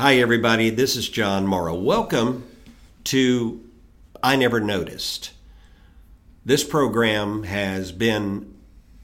Hi, 0.00 0.16
everybody. 0.16 0.70
This 0.70 0.96
is 0.96 1.10
John 1.10 1.46
Morrow. 1.46 1.74
Welcome 1.74 2.46
to 3.04 3.62
I 4.22 4.34
Never 4.34 4.58
Noticed. 4.58 5.32
This 6.42 6.64
program 6.64 7.42
has 7.42 7.92
been 7.92 8.54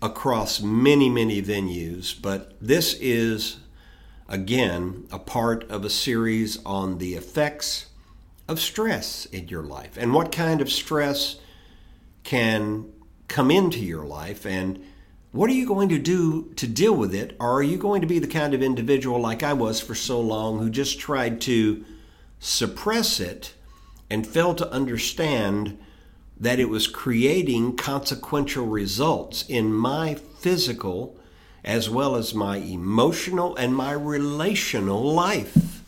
across 0.01 0.63
many, 0.63 1.11
many 1.11 1.43
venues, 1.43 2.15
but 2.19 2.57
this 2.63 2.95
is, 2.95 3.59
again, 4.27 5.07
a 5.13 5.19
part 5.19 5.71
of 5.71 5.85
a 5.85 5.91
series 5.91 6.65
on 6.65 6.97
the 6.97 7.13
effects 7.13 7.89
of 8.49 8.59
stress 8.59 9.27
in 9.27 9.49
your 9.49 9.65
life 9.65 9.99
and 9.99 10.15
what 10.15 10.33
kind 10.33 10.63
of 10.63 10.73
stress 10.73 11.37
can 12.25 12.91
come 13.29 13.51
into 13.51 13.81
your 13.81 14.07
life 14.07 14.47
and 14.47 14.83
what 15.37 15.51
are 15.51 15.55
you 15.55 15.67
going 15.67 15.91
to 15.91 15.99
do 15.99 16.51
to 16.57 16.67
deal 16.67 16.95
with 16.95 17.15
it? 17.15 17.37
Or 17.39 17.53
are 17.59 17.63
you 17.63 17.77
going 17.77 18.01
to 18.01 18.07
be 18.07 18.19
the 18.19 18.27
kind 18.27 18.55
of 18.55 18.63
individual 18.63 19.21
like 19.21 19.43
I 19.43 19.53
was 19.53 19.83
for 19.83 19.95
so 19.95 20.19
long 20.19 20.59
who 20.59 20.71
just 20.71 20.99
tried 20.99 21.43
to 21.43 21.85
suppress 22.41 23.21
it 23.21 23.53
and 24.09 24.27
failed 24.27 24.57
to 24.59 24.71
understand 24.71 25.79
that 26.41 26.59
it 26.59 26.71
was 26.71 26.87
creating 26.87 27.77
consequential 27.77 28.65
results 28.65 29.45
in 29.47 29.75
my 29.75 30.15
physical 30.15 31.19
as 31.63 31.91
well 31.91 32.17
as 32.17 32.33
my 32.33 32.57
emotional 32.57 33.55
and 33.57 33.77
my 33.77 33.93
relational 33.93 35.03
life? 35.03 35.83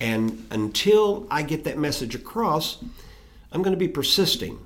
And 0.00 0.48
until 0.50 1.28
I 1.30 1.42
get 1.42 1.62
that 1.62 1.78
message 1.78 2.16
across, 2.16 2.82
I'm 3.52 3.62
going 3.62 3.74
to 3.74 3.78
be 3.78 3.86
persisting. 3.86 4.58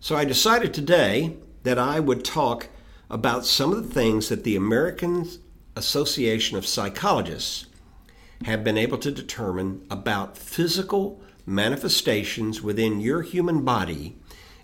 So 0.00 0.16
I 0.16 0.26
decided 0.26 0.74
today 0.74 1.36
that 1.62 1.78
I 1.78 1.98
would 1.98 2.26
talk 2.26 2.68
about 3.10 3.46
some 3.46 3.72
of 3.72 3.86
the 3.86 3.94
things 3.94 4.28
that 4.28 4.44
the 4.44 4.56
American 4.56 5.28
Association 5.76 6.58
of 6.58 6.66
Psychologists 6.66 7.66
have 8.44 8.62
been 8.62 8.78
able 8.78 8.98
to 8.98 9.10
determine 9.10 9.84
about 9.90 10.36
physical 10.36 11.20
manifestations 11.46 12.62
within 12.62 13.00
your 13.00 13.22
human 13.22 13.64
body 13.64 14.16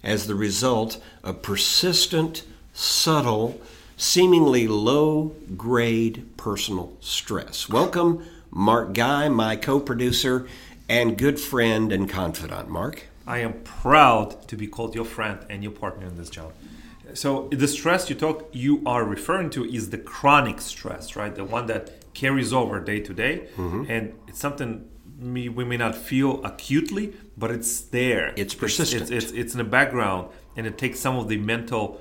as 0.03 0.27
the 0.27 0.35
result 0.35 1.03
of 1.23 1.43
persistent, 1.43 2.45
subtle, 2.73 3.61
seemingly 3.97 4.69
low 4.69 5.35
grade 5.57 6.27
personal 6.37 6.93
stress. 7.01 7.69
Welcome, 7.69 8.25
Mark 8.51 8.93
Guy, 8.93 9.29
my 9.29 9.57
co 9.57 9.81
producer 9.81 10.47
and 10.89 11.17
good 11.17 11.41
friend 11.41 11.91
and 11.91 12.09
confidant. 12.09 12.69
Mark. 12.69 13.05
I 13.27 13.39
am 13.39 13.55
proud 13.63 14.47
to 14.49 14.57
be 14.57 14.67
called 14.67 14.95
your 14.95 15.07
friend 15.07 15.39
and 15.49 15.63
your 15.63 15.73
partner 15.73 16.07
in 16.07 16.19
this 16.19 16.29
job 16.29 16.53
so 17.15 17.49
the 17.49 17.69
stress 17.69 18.11
you 18.11 18.17
talk 18.17 18.49
you 18.53 18.83
are 18.85 19.05
referring 19.05 19.51
to 19.51 19.65
is 19.65 19.91
the 19.91 19.99
chronic 19.99 20.61
stress 20.61 21.17
right? 21.17 21.35
The 21.35 21.45
one 21.45 21.67
that 21.67 22.13
carries 22.15 22.53
over 22.53 22.81
day 22.81 23.01
to 23.01 23.15
day. 23.15 23.49
Mm-hmm. 23.57 23.85
and 23.89 24.15
it's 24.29 24.39
something 24.41 24.89
we, 25.21 25.49
we 25.49 25.65
may 25.65 25.77
not 25.77 25.95
feel 25.95 26.45
acutely 26.45 27.15
but 27.37 27.51
it's 27.51 27.81
there. 27.81 28.33
It's 28.37 28.55
persistent. 28.55 29.03
it's, 29.03 29.11
it's, 29.11 29.25
it's, 29.27 29.33
it's 29.33 29.53
in 29.55 29.59
the 29.59 29.65
background 29.65 30.29
and 30.57 30.67
it 30.67 30.77
takes 30.79 31.01
some 31.01 31.17
of 31.17 31.29
the 31.29 31.37
mental 31.37 32.01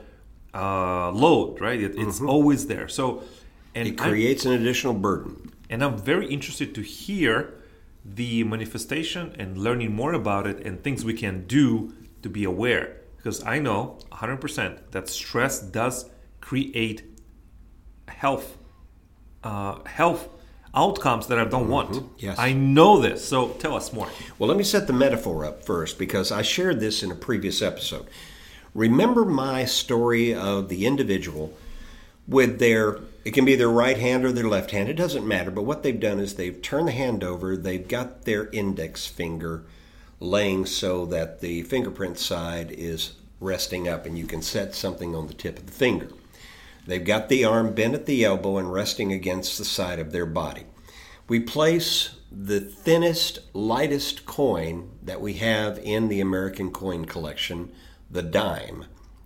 uh, 0.54 1.12
load 1.12 1.62
right? 1.62 1.80
It, 1.80 1.96
it's 1.98 2.18
mm-hmm. 2.18 2.30
always 2.30 2.68
there. 2.68 2.88
So 2.88 3.24
and 3.76 3.88
it 3.88 3.98
creates 3.98 4.46
I'm, 4.46 4.54
an 4.54 4.62
additional 4.62 4.94
burden. 4.94 5.52
And 5.70 5.84
i'm 5.84 5.98
very 5.98 6.28
interested 6.28 6.76
to 6.76 6.82
hear 6.82 7.54
the 8.06 8.44
manifestation 8.44 9.36
and 9.40 9.58
learning 9.58 9.96
more 9.96 10.14
about 10.14 10.46
it 10.46 10.66
and 10.66 10.84
things 10.84 11.06
we 11.06 11.14
can 11.14 11.46
do 11.48 11.94
to 12.22 12.30
be 12.30 12.44
aware 12.44 12.98
because 13.24 13.42
I 13.46 13.60
know 13.60 14.00
100% 14.12 14.92
that 14.92 15.08
stress 15.08 15.62
does 15.62 16.10
create 16.42 17.04
health 18.10 18.58
uh, 19.46 19.84
health 19.86 20.30
outcomes 20.76 21.28
that 21.28 21.40
I 21.40 21.46
don't 21.46 21.64
mm-hmm. 21.64 21.72
want. 21.72 22.10
Yes. 22.18 22.38
I 22.38 22.54
know 22.54 23.00
this. 23.00 23.24
So 23.24 23.50
tell 23.50 23.76
us 23.76 23.94
more. 23.94 24.10
Well, 24.38 24.48
let 24.48 24.58
me 24.58 24.64
set 24.64 24.88
the 24.88 24.94
metaphor 24.94 25.46
up 25.46 25.64
first 25.64 25.98
because 25.98 26.32
I 26.32 26.42
shared 26.42 26.80
this 26.80 27.04
in 27.04 27.12
a 27.12 27.16
previous 27.16 27.62
episode. 27.62 28.08
Remember 28.74 29.24
my 29.24 29.66
story 29.66 30.34
of 30.34 30.68
the 30.68 30.86
individual 30.86 31.54
with 32.28 32.60
their 32.60 33.00
it 33.24 33.34
can 33.34 33.46
be 33.46 33.56
their 33.56 33.70
right 33.70 33.98
hand 33.98 34.26
or 34.26 34.34
their 34.34 34.48
left 34.48 34.72
hand, 34.72 34.90
it 34.90 34.96
doesn't 34.96 35.26
matter, 35.26 35.50
but 35.50 35.64
what 35.64 35.82
they've 35.82 36.00
done 36.00 36.20
is 36.20 36.36
they've 36.36 36.62
turned 36.62 36.90
the 36.90 36.92
hand 36.92 37.24
over, 37.24 37.56
they've 37.56 37.88
got 37.88 38.24
their 38.24 38.50
index 38.50 39.06
finger 39.06 39.64
laying 40.24 40.66
so 40.66 41.06
that 41.06 41.42
the 41.42 41.62
fingerprint 41.64 42.18
side 42.18 42.72
is 42.72 43.14
resting 43.42 43.90
up 43.90 44.06
and 44.06 44.18
you 44.18 44.26
can 44.26 44.42
set 44.42 44.74
something 44.74 45.14
on 45.14 45.28
the 45.28 45.34
tip 45.34 45.60
of 45.60 45.66
the 45.66 45.72
finger. 45.72 46.08
They've 46.88 47.04
got 47.04 47.28
the 47.28 47.44
arm 47.44 47.74
bent 47.74 47.94
at 47.94 48.06
the 48.06 48.24
elbow 48.24 48.58
and 48.58 48.72
resting 48.72 49.12
against 49.12 49.58
the 49.58 49.66
side 49.66 50.00
of 50.00 50.12
their 50.12 50.26
body. 50.26 50.64
We 51.28 51.42
place 51.42 52.16
the 52.32 52.62
thinnest, 52.62 53.40
lightest 53.54 54.26
coin 54.26 54.92
that 55.04 55.20
we 55.20 55.34
have 55.34 55.78
in 55.80 56.08
the 56.08 56.22
American 56.22 56.72
coin 56.72 57.06
collection, 57.06 57.72
the 58.10 58.24
dime, 58.24 58.86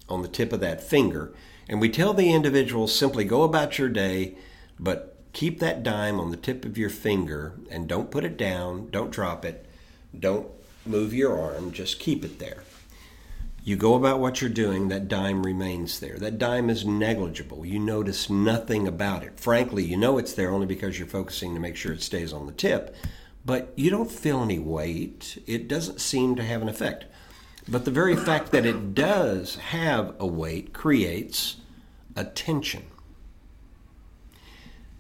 on 0.09 0.24
the 0.24 0.28
tip 0.28 0.52
of 0.52 0.59
that 0.62 0.84
finger, 0.84 1.34
and 1.69 1.79
we 1.79 1.90
tell 1.90 2.14
the 2.14 2.34
individual 2.34 2.88
simply 2.88 3.24
go 3.24 3.44
about 3.44 3.78
your 3.78 3.90
day, 3.90 4.35
but 4.79 5.16
keep 5.34 5.59
that 5.59 5.84
dime 5.84 6.19
on 6.19 6.31
the 6.31 6.38
tip 6.38 6.66
of 6.66 6.78
your 6.78 6.90
finger 6.90 7.53
and 7.69 7.88
don't 7.88 8.09
put 8.09 8.24
it 8.24 8.38
down, 8.38 8.90
don't 8.90 9.12
drop 9.12 9.44
it, 9.46 9.66
don't 10.18 10.47
move 10.89 11.13
your 11.13 11.39
arm, 11.39 11.71
just 11.71 11.99
keep 11.99 12.23
it 12.23 12.39
there. 12.39 12.63
You 13.63 13.75
go 13.75 13.95
about 13.95 14.19
what 14.19 14.39
you're 14.39 14.49
doing, 14.49 14.87
that 14.87 15.09
dime 15.09 15.43
remains 15.45 15.99
there. 15.99 16.17
That 16.17 16.37
dime 16.37 16.69
is 16.69 16.85
negligible. 16.85 17.65
You 17.65 17.79
notice 17.79 18.29
nothing 18.29 18.87
about 18.87 19.23
it. 19.23 19.39
Frankly, 19.39 19.83
you 19.83 19.97
know 19.97 20.17
it's 20.17 20.33
there 20.33 20.51
only 20.51 20.65
because 20.65 20.97
you're 20.97 21.07
focusing 21.07 21.53
to 21.53 21.59
make 21.59 21.75
sure 21.75 21.91
it 21.91 22.01
stays 22.01 22.31
on 22.31 22.45
the 22.45 22.53
tip, 22.53 22.95
but 23.45 23.73
you 23.75 23.89
don't 23.89 24.11
feel 24.11 24.41
any 24.41 24.59
weight. 24.59 25.43
It 25.45 25.67
doesn't 25.67 25.99
seem 25.99 26.35
to 26.35 26.43
have 26.43 26.61
an 26.61 26.69
effect. 26.69 27.05
But 27.67 27.83
the 27.83 27.91
very 27.91 28.15
fact 28.15 28.51
that 28.51 28.65
it 28.65 28.93
does 28.93 29.55
have 29.55 30.15
a 30.19 30.25
weight 30.25 30.71
creates 30.73 31.57
a 32.15 32.23
tension. 32.23 32.85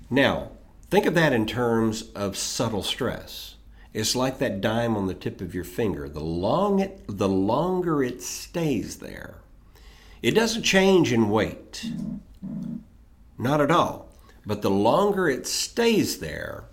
Now, 0.09 0.51
think 0.89 1.05
of 1.05 1.13
that 1.15 1.33
in 1.33 1.45
terms 1.45 2.03
of 2.11 2.35
subtle 2.37 2.83
stress. 2.83 3.55
It's 3.97 4.15
like 4.15 4.37
that 4.37 4.61
dime 4.61 4.95
on 4.95 5.07
the 5.07 5.15
tip 5.15 5.41
of 5.41 5.55
your 5.55 5.63
finger. 5.63 6.07
The 6.07 6.19
long 6.19 6.77
it, 6.77 7.03
the 7.07 7.27
longer 7.27 8.03
it 8.03 8.21
stays 8.21 8.97
there, 8.97 9.39
it 10.21 10.35
doesn't 10.35 10.61
change 10.61 11.11
in 11.11 11.31
weight. 11.31 11.83
Not 13.39 13.59
at 13.59 13.71
all. 13.71 14.09
But 14.45 14.61
the 14.61 14.69
longer 14.69 15.27
it 15.27 15.47
stays 15.47 16.19
there, 16.19 16.65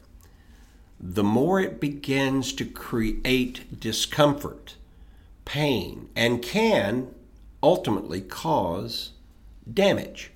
the 1.01 1.25
more 1.25 1.59
it 1.61 1.81
begins 1.81 2.53
to 2.53 2.67
create 2.67 3.81
discomfort, 3.81 4.77
pain, 5.47 6.11
and 6.15 6.43
can 6.43 7.15
ultimately 7.63 8.21
cause 8.21 9.13
damage. 9.73 10.31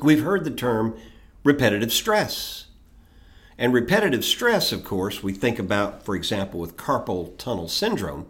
We've 0.00 0.22
heard 0.22 0.44
the 0.44 0.52
term 0.52 0.96
repetitive 1.42 1.92
stress. 1.92 2.67
And 3.58 3.72
repetitive 3.72 4.24
stress, 4.24 4.70
of 4.70 4.84
course, 4.84 5.22
we 5.22 5.32
think 5.32 5.58
about, 5.58 6.04
for 6.04 6.14
example, 6.14 6.60
with 6.60 6.76
carpal 6.76 7.36
tunnel 7.38 7.68
syndrome, 7.68 8.26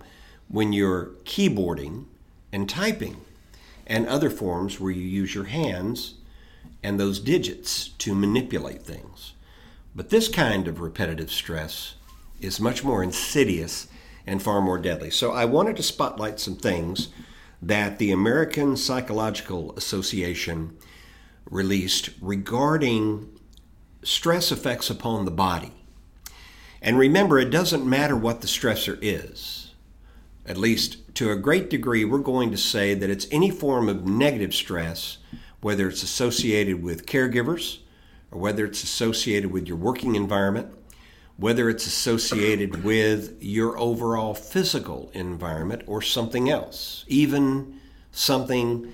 when 0.48 0.72
you're 0.72 1.10
keyboarding 1.24 2.06
and 2.50 2.68
typing, 2.68 3.18
and 3.86 4.06
other 4.06 4.30
forms 4.30 4.80
where 4.80 4.90
you 4.90 5.02
use 5.02 5.34
your 5.34 5.44
hands 5.44 6.14
and 6.82 6.98
those 6.98 7.20
digits 7.20 7.88
to 7.88 8.14
manipulate 8.14 8.82
things. 8.82 9.34
But 9.94 10.10
this 10.10 10.28
kind 10.28 10.66
of 10.66 10.80
repetitive 10.80 11.30
stress 11.30 11.94
is 12.40 12.60
much 12.60 12.82
more 12.82 13.02
insidious 13.02 13.88
and 14.26 14.42
far 14.42 14.62
more 14.62 14.78
deadly. 14.78 15.10
So 15.10 15.32
I 15.32 15.44
wanted 15.44 15.76
to 15.76 15.82
spotlight 15.82 16.40
some 16.40 16.56
things 16.56 17.08
that 17.60 17.98
the 17.98 18.12
American 18.12 18.76
Psychological 18.76 19.74
Association 19.76 20.76
released 21.50 22.10
regarding 22.20 23.37
stress 24.02 24.52
effects 24.52 24.90
upon 24.90 25.24
the 25.24 25.30
body. 25.30 25.72
And 26.80 26.98
remember, 26.98 27.38
it 27.38 27.50
doesn't 27.50 27.88
matter 27.88 28.16
what 28.16 28.40
the 28.40 28.46
stressor 28.46 28.98
is. 29.02 29.72
At 30.46 30.56
least 30.56 31.14
to 31.16 31.30
a 31.30 31.36
great 31.36 31.68
degree, 31.68 32.04
we're 32.04 32.18
going 32.18 32.50
to 32.52 32.56
say 32.56 32.94
that 32.94 33.10
it's 33.10 33.26
any 33.30 33.50
form 33.50 33.88
of 33.88 34.06
negative 34.06 34.54
stress, 34.54 35.18
whether 35.60 35.88
it's 35.88 36.02
associated 36.02 36.82
with 36.82 37.06
caregivers, 37.06 37.78
or 38.30 38.40
whether 38.40 38.64
it's 38.64 38.82
associated 38.82 39.50
with 39.50 39.66
your 39.66 39.76
working 39.76 40.14
environment, 40.14 40.72
whether 41.36 41.68
it's 41.68 41.86
associated 41.86 42.84
with 42.84 43.36
your 43.40 43.78
overall 43.78 44.34
physical 44.34 45.10
environment, 45.12 45.82
or 45.86 46.00
something 46.00 46.48
else, 46.48 47.04
even 47.08 47.80
something 48.12 48.92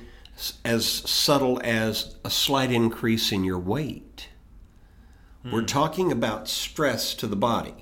as 0.65 0.85
subtle 0.87 1.61
as 1.63 2.17
a 2.25 2.31
slight 2.31 2.73
increase 2.73 3.31
in 3.31 3.45
your 3.45 3.59
weight. 3.59 4.29
We're 5.45 5.61
hmm. 5.61 5.67
talking 5.67 6.13
about 6.13 6.49
stress 6.49 7.15
to 7.15 7.27
the 7.27 7.37
body. 7.37 7.75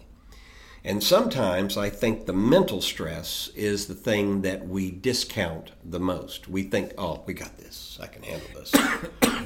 And 0.84 1.02
sometimes 1.02 1.76
I 1.76 1.90
think 1.90 2.26
the 2.26 2.32
mental 2.32 2.80
stress 2.80 3.48
is 3.54 3.86
the 3.86 3.94
thing 3.94 4.42
that 4.42 4.66
we 4.66 4.90
discount 4.90 5.70
the 5.84 6.00
most. 6.00 6.48
We 6.48 6.64
think, 6.64 6.92
oh, 6.98 7.22
we 7.24 7.34
got 7.34 7.56
this. 7.56 7.98
I 8.02 8.08
can 8.08 8.24
handle 8.24 8.48
this. 8.54 8.72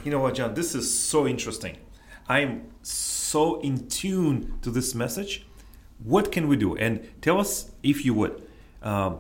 you 0.04 0.10
know 0.10 0.20
what, 0.20 0.34
John? 0.34 0.54
This 0.54 0.74
is 0.74 0.98
so 0.98 1.26
interesting. 1.26 1.76
I'm 2.26 2.70
so 2.82 3.60
in 3.60 3.88
tune 3.88 4.58
to 4.62 4.70
this 4.70 4.94
message 4.94 5.46
what 6.02 6.30
can 6.32 6.48
we 6.48 6.56
do? 6.56 6.76
And 6.76 7.08
tell 7.22 7.40
us, 7.40 7.70
if 7.82 8.04
you 8.04 8.14
would, 8.14 8.46
um, 8.82 9.18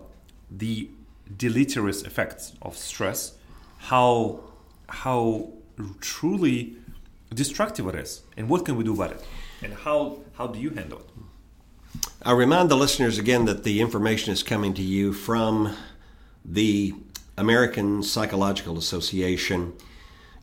the 0.50 0.90
deleterious 1.36 2.02
effects 2.02 2.52
of 2.62 2.76
stress, 2.76 3.34
how 3.78 4.40
how 4.88 5.52
truly 6.00 6.76
destructive 7.34 7.86
it 7.88 7.94
is, 7.94 8.22
and 8.36 8.48
what 8.48 8.64
can 8.64 8.76
we 8.76 8.84
do 8.84 8.94
about 8.94 9.12
it, 9.12 9.24
and 9.62 9.74
how 9.74 10.18
how 10.34 10.46
do 10.46 10.58
you 10.58 10.70
handle 10.70 11.00
it? 11.00 11.06
I 12.22 12.32
remind 12.32 12.70
the 12.70 12.76
listeners 12.76 13.18
again 13.18 13.44
that 13.44 13.64
the 13.64 13.80
information 13.80 14.32
is 14.32 14.42
coming 14.42 14.74
to 14.74 14.82
you 14.82 15.12
from 15.12 15.76
the 16.44 16.94
American 17.36 18.02
Psychological 18.02 18.78
Association. 18.78 19.74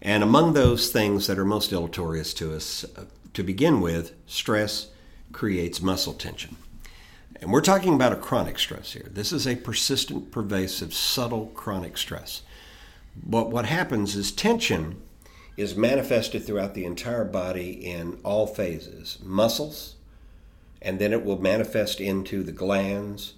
And 0.01 0.21
among 0.21 0.53
those 0.53 0.91
things 0.91 1.27
that 1.27 1.39
are 1.39 1.45
most 1.45 1.69
deleterious 1.69 2.33
to 2.35 2.53
us, 2.53 2.85
uh, 2.97 3.05
to 3.33 3.43
begin 3.43 3.81
with, 3.81 4.13
stress 4.27 4.89
creates 5.31 5.81
muscle 5.81 6.13
tension. 6.13 6.55
And 7.41 7.51
we're 7.51 7.61
talking 7.61 7.95
about 7.95 8.13
a 8.13 8.17
chronic 8.17 8.59
stress 8.59 8.93
here. 8.93 9.09
This 9.09 9.33
is 9.33 9.47
a 9.47 9.55
persistent, 9.55 10.31
pervasive, 10.31 10.93
subtle 10.93 11.47
chronic 11.47 11.97
stress. 11.97 12.41
But 13.15 13.49
what 13.49 13.65
happens 13.65 14.15
is 14.15 14.31
tension 14.31 15.01
is 15.55 15.75
manifested 15.75 16.45
throughout 16.45 16.73
the 16.73 16.85
entire 16.85 17.25
body 17.25 17.71
in 17.71 18.19
all 18.23 18.47
phases 18.47 19.19
muscles, 19.23 19.95
and 20.81 20.99
then 20.99 21.13
it 21.13 21.23
will 21.23 21.39
manifest 21.39 22.01
into 22.01 22.43
the 22.43 22.51
glands, 22.51 23.33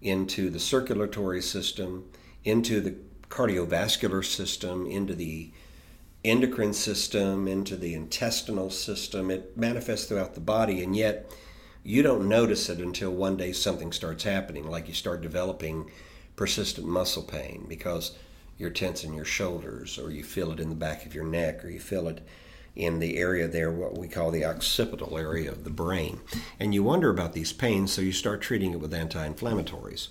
into 0.00 0.50
the 0.50 0.60
circulatory 0.60 1.42
system, 1.42 2.04
into 2.44 2.80
the 2.80 2.94
cardiovascular 3.28 4.24
system, 4.24 4.86
into 4.86 5.14
the 5.14 5.50
endocrine 6.24 6.72
system, 6.72 7.46
into 7.46 7.76
the 7.76 7.94
intestinal 7.94 8.70
system. 8.70 9.30
It 9.30 9.56
manifests 9.56 10.06
throughout 10.06 10.34
the 10.34 10.40
body, 10.40 10.82
and 10.82 10.96
yet 10.96 11.30
you 11.84 12.02
don't 12.02 12.28
notice 12.28 12.68
it 12.68 12.78
until 12.78 13.10
one 13.10 13.36
day 13.36 13.52
something 13.52 13.92
starts 13.92 14.24
happening, 14.24 14.68
like 14.68 14.88
you 14.88 14.94
start 14.94 15.20
developing 15.20 15.90
persistent 16.36 16.86
muscle 16.86 17.22
pain 17.22 17.66
because 17.68 18.12
you're 18.58 18.70
tensing 18.70 19.14
your 19.14 19.24
shoulders, 19.24 19.98
or 19.98 20.10
you 20.10 20.24
feel 20.24 20.52
it 20.52 20.60
in 20.60 20.68
the 20.68 20.74
back 20.74 21.06
of 21.06 21.14
your 21.14 21.24
neck, 21.24 21.64
or 21.64 21.70
you 21.70 21.80
feel 21.80 22.08
it 22.08 22.26
in 22.74 22.98
the 22.98 23.16
area 23.16 23.48
there, 23.48 23.70
what 23.70 23.96
we 23.96 24.08
call 24.08 24.30
the 24.30 24.44
occipital 24.44 25.16
area 25.16 25.50
of 25.50 25.64
the 25.64 25.70
brain. 25.70 26.20
And 26.60 26.74
you 26.74 26.82
wonder 26.82 27.10
about 27.10 27.32
these 27.32 27.52
pains, 27.52 27.92
so 27.92 28.02
you 28.02 28.12
start 28.12 28.40
treating 28.40 28.72
it 28.72 28.80
with 28.80 28.92
anti 28.92 29.26
inflammatories. 29.28 30.08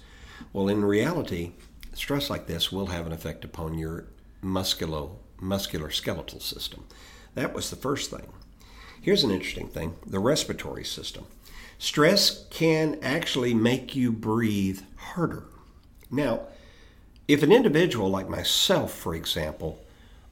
Well, 0.54 0.70
in 0.70 0.84
reality, 0.84 1.54
stress 1.94 2.30
like 2.30 2.48
this 2.48 2.72
will 2.72 2.88
have 2.88 3.06
an 3.06 3.14
effect 3.14 3.44
upon 3.44 3.78
your 3.78 4.06
musculo, 4.44 5.18
muscular 5.40 5.90
skeletal 5.90 6.40
system. 6.40 6.86
That 7.36 7.54
was 7.54 7.70
the 7.70 7.76
first 7.76 8.10
thing. 8.10 8.28
Here's 9.02 9.24
an 9.24 9.32
interesting 9.32 9.68
thing 9.68 9.96
the 10.06 10.20
respiratory 10.20 10.84
system. 10.84 11.28
Stress 11.80 12.46
can 12.50 12.98
actually 13.04 13.54
make 13.54 13.96
you 13.96 14.12
breathe 14.12 14.82
harder. 14.96 15.46
Now, 16.10 16.48
if 17.28 17.44
an 17.44 17.52
individual 17.52 18.10
like 18.10 18.30
myself, 18.30 18.94
for 18.94 19.14
example, 19.14 19.84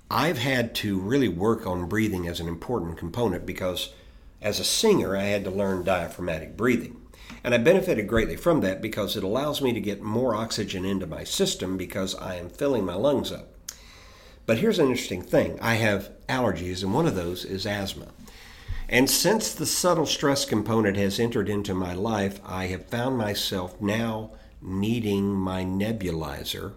I've 0.10 0.38
had 0.38 0.74
to 0.76 0.98
really 0.98 1.28
work 1.28 1.68
on 1.68 1.90
breathing 1.90 2.28
as 2.28 2.40
an 2.40 2.48
important 2.48 2.98
component 2.98 3.46
because 3.46 3.94
as 4.42 4.60
a 4.60 4.64
singer, 4.64 5.18
I 5.18 5.24
had 5.24 5.44
to 5.44 5.50
learn 5.50 5.84
diaphragmatic 5.84 6.56
breathing. 6.56 7.02
And 7.44 7.54
I 7.54 7.58
benefited 7.58 8.08
greatly 8.08 8.36
from 8.36 8.62
that 8.62 8.82
because 8.82 9.18
it 9.18 9.24
allows 9.24 9.62
me 9.62 9.74
to 9.74 9.82
get 9.82 10.02
more 10.02 10.36
oxygen 10.36 10.86
into 10.86 11.08
my 11.08 11.24
system 11.24 11.78
because 11.78 12.16
I 12.16 12.36
am 12.36 12.50
filling 12.50 12.86
my 12.86 12.96
lungs 12.96 13.32
up. 13.32 13.50
But 14.46 14.60
here's 14.60 14.80
an 14.80 14.88
interesting 14.88 15.24
thing 15.24 15.60
I 15.60 15.76
have 15.76 16.12
allergies, 16.30 16.84
and 16.84 16.94
one 16.94 17.08
of 17.08 17.16
those 17.16 17.44
is 17.44 17.66
asthma. 17.66 18.08
And 18.88 19.10
since 19.10 19.52
the 19.52 19.66
subtle 19.66 20.06
stress 20.06 20.46
component 20.46 20.98
has 20.98 21.20
entered 21.20 21.50
into 21.50 21.74
my 21.74 21.94
life, 21.94 22.40
I 22.46 22.68
have 22.68 22.86
found 22.86 23.18
myself 23.18 23.82
now 23.82 24.32
needing 24.62 25.34
my 25.34 25.64
nebulizer, 25.64 26.74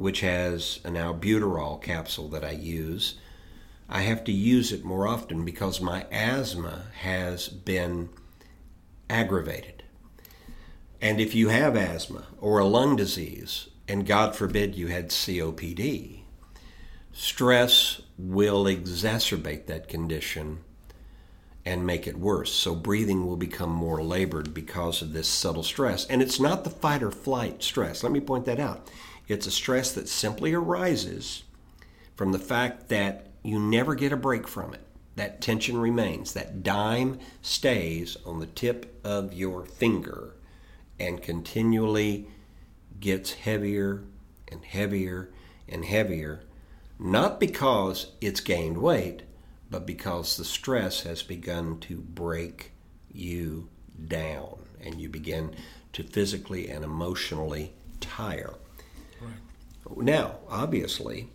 which 0.00 0.20
has 0.20 0.80
an 0.82 0.94
albuterol 0.94 1.78
capsule 1.82 2.26
that 2.26 2.42
I 2.42 2.52
use. 2.52 3.16
I 3.86 4.00
have 4.00 4.24
to 4.24 4.32
use 4.32 4.72
it 4.72 4.82
more 4.82 5.06
often 5.06 5.44
because 5.44 5.78
my 5.78 6.06
asthma 6.10 6.86
has 7.00 7.50
been 7.50 8.08
aggravated. 9.10 9.82
And 11.02 11.20
if 11.20 11.34
you 11.34 11.48
have 11.48 11.76
asthma 11.76 12.28
or 12.40 12.58
a 12.58 12.64
lung 12.64 12.96
disease, 12.96 13.68
and 13.86 14.06
God 14.06 14.34
forbid 14.34 14.74
you 14.74 14.86
had 14.86 15.10
COPD, 15.10 16.20
stress 17.12 18.00
will 18.16 18.64
exacerbate 18.64 19.66
that 19.66 19.86
condition 19.86 20.60
and 21.66 21.84
make 21.84 22.06
it 22.06 22.18
worse. 22.18 22.54
So 22.54 22.74
breathing 22.74 23.26
will 23.26 23.36
become 23.36 23.68
more 23.68 24.02
labored 24.02 24.54
because 24.54 25.02
of 25.02 25.12
this 25.12 25.28
subtle 25.28 25.62
stress. 25.62 26.06
And 26.06 26.22
it's 26.22 26.40
not 26.40 26.64
the 26.64 26.70
fight 26.70 27.02
or 27.02 27.10
flight 27.10 27.62
stress. 27.62 28.02
Let 28.02 28.12
me 28.12 28.20
point 28.20 28.46
that 28.46 28.58
out. 28.58 28.88
It's 29.30 29.46
a 29.46 29.52
stress 29.52 29.92
that 29.92 30.08
simply 30.08 30.52
arises 30.54 31.44
from 32.16 32.32
the 32.32 32.38
fact 32.40 32.88
that 32.88 33.28
you 33.44 33.60
never 33.60 33.94
get 33.94 34.10
a 34.10 34.16
break 34.16 34.48
from 34.48 34.74
it. 34.74 34.84
That 35.14 35.40
tension 35.40 35.78
remains. 35.78 36.32
That 36.32 36.64
dime 36.64 37.20
stays 37.40 38.16
on 38.26 38.40
the 38.40 38.48
tip 38.48 39.00
of 39.04 39.32
your 39.32 39.64
finger 39.64 40.34
and 40.98 41.22
continually 41.22 42.26
gets 42.98 43.34
heavier 43.34 44.02
and 44.50 44.64
heavier 44.64 45.30
and 45.68 45.84
heavier, 45.84 46.42
not 46.98 47.38
because 47.38 48.08
it's 48.20 48.40
gained 48.40 48.78
weight, 48.78 49.22
but 49.70 49.86
because 49.86 50.36
the 50.36 50.44
stress 50.44 51.04
has 51.04 51.22
begun 51.22 51.78
to 51.78 51.98
break 51.98 52.72
you 53.12 53.68
down 54.08 54.58
and 54.80 55.00
you 55.00 55.08
begin 55.08 55.54
to 55.92 56.02
physically 56.02 56.68
and 56.68 56.84
emotionally 56.84 57.74
tire. 58.00 58.56
Now, 59.96 60.38
obviously, 60.48 61.30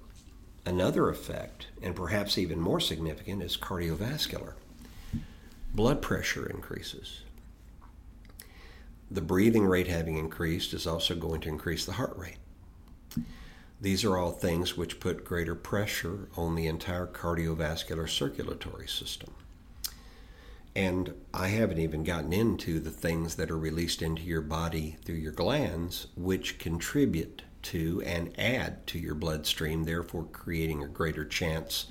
another 0.66 1.10
effect, 1.10 1.68
and 1.82 1.96
perhaps 1.96 2.38
even 2.38 2.60
more 2.60 2.80
significant, 2.80 3.44
is 3.44 3.58
cardiovascular. 3.58 4.54
Blood 5.74 6.02
pressure 6.02 6.46
increases. 6.48 7.22
The 9.12 9.22
breathing 9.22 9.66
rate 9.66 9.88
having 9.88 10.18
increased 10.18 10.74
is 10.74 10.88
also 10.88 11.16
going 11.16 11.42
to 11.42 11.50
increase 11.50 11.86
the 11.86 11.94
heart 11.94 12.18
rate. 12.18 12.38
These 13.80 14.04
are 14.04 14.18
all 14.18 14.32
things 14.32 14.76
which 14.78 15.00
put 15.00 15.26
greater 15.26 15.54
pressure 15.54 16.30
on 16.36 16.56
the 16.56 16.68
entire 16.68 17.06
cardiovascular 17.06 18.10
circulatory 18.10 18.88
system. 18.88 19.36
And 20.76 21.14
I 21.34 21.50
haven't 21.50 21.80
even 21.80 22.04
gotten 22.04 22.34
into 22.34 22.80
the 22.80 22.92
things 22.92 23.36
that 23.36 23.52
are 23.52 23.58
released 23.58 24.02
into 24.02 24.24
your 24.24 24.42
body 24.42 24.98
through 25.04 25.16
your 25.16 25.32
glands, 25.32 26.08
which 26.16 26.58
contribute 26.58 27.44
to 27.66 28.02
and 28.06 28.32
add 28.40 28.86
to 28.88 29.00
your 29.00 29.16
bloodstream, 29.16 29.84
therefore 29.84 30.26
creating 30.32 30.84
a 30.84 30.88
greater 30.88 31.26
chance 31.26 31.88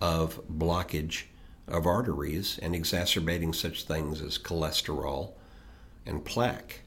of 0.00 0.40
blockage 0.48 1.24
of 1.68 1.86
arteries 1.86 2.58
and 2.60 2.74
exacerbating 2.74 3.52
such 3.52 3.84
things 3.84 4.20
as 4.20 4.38
cholesterol 4.38 5.32
and 6.04 6.24
plaque. 6.24 6.80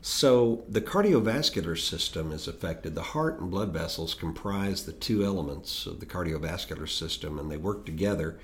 So, 0.00 0.64
the 0.68 0.80
cardiovascular 0.80 1.78
system 1.78 2.30
is 2.30 2.46
affected. 2.46 2.94
The 2.94 3.02
heart 3.02 3.40
and 3.40 3.50
blood 3.50 3.72
vessels 3.72 4.14
comprise 4.14 4.84
the 4.84 4.92
two 4.92 5.24
elements 5.24 5.86
of 5.86 6.00
the 6.00 6.06
cardiovascular 6.06 6.88
system, 6.88 7.38
and 7.38 7.50
they 7.50 7.56
work 7.56 7.84
together 7.84 8.38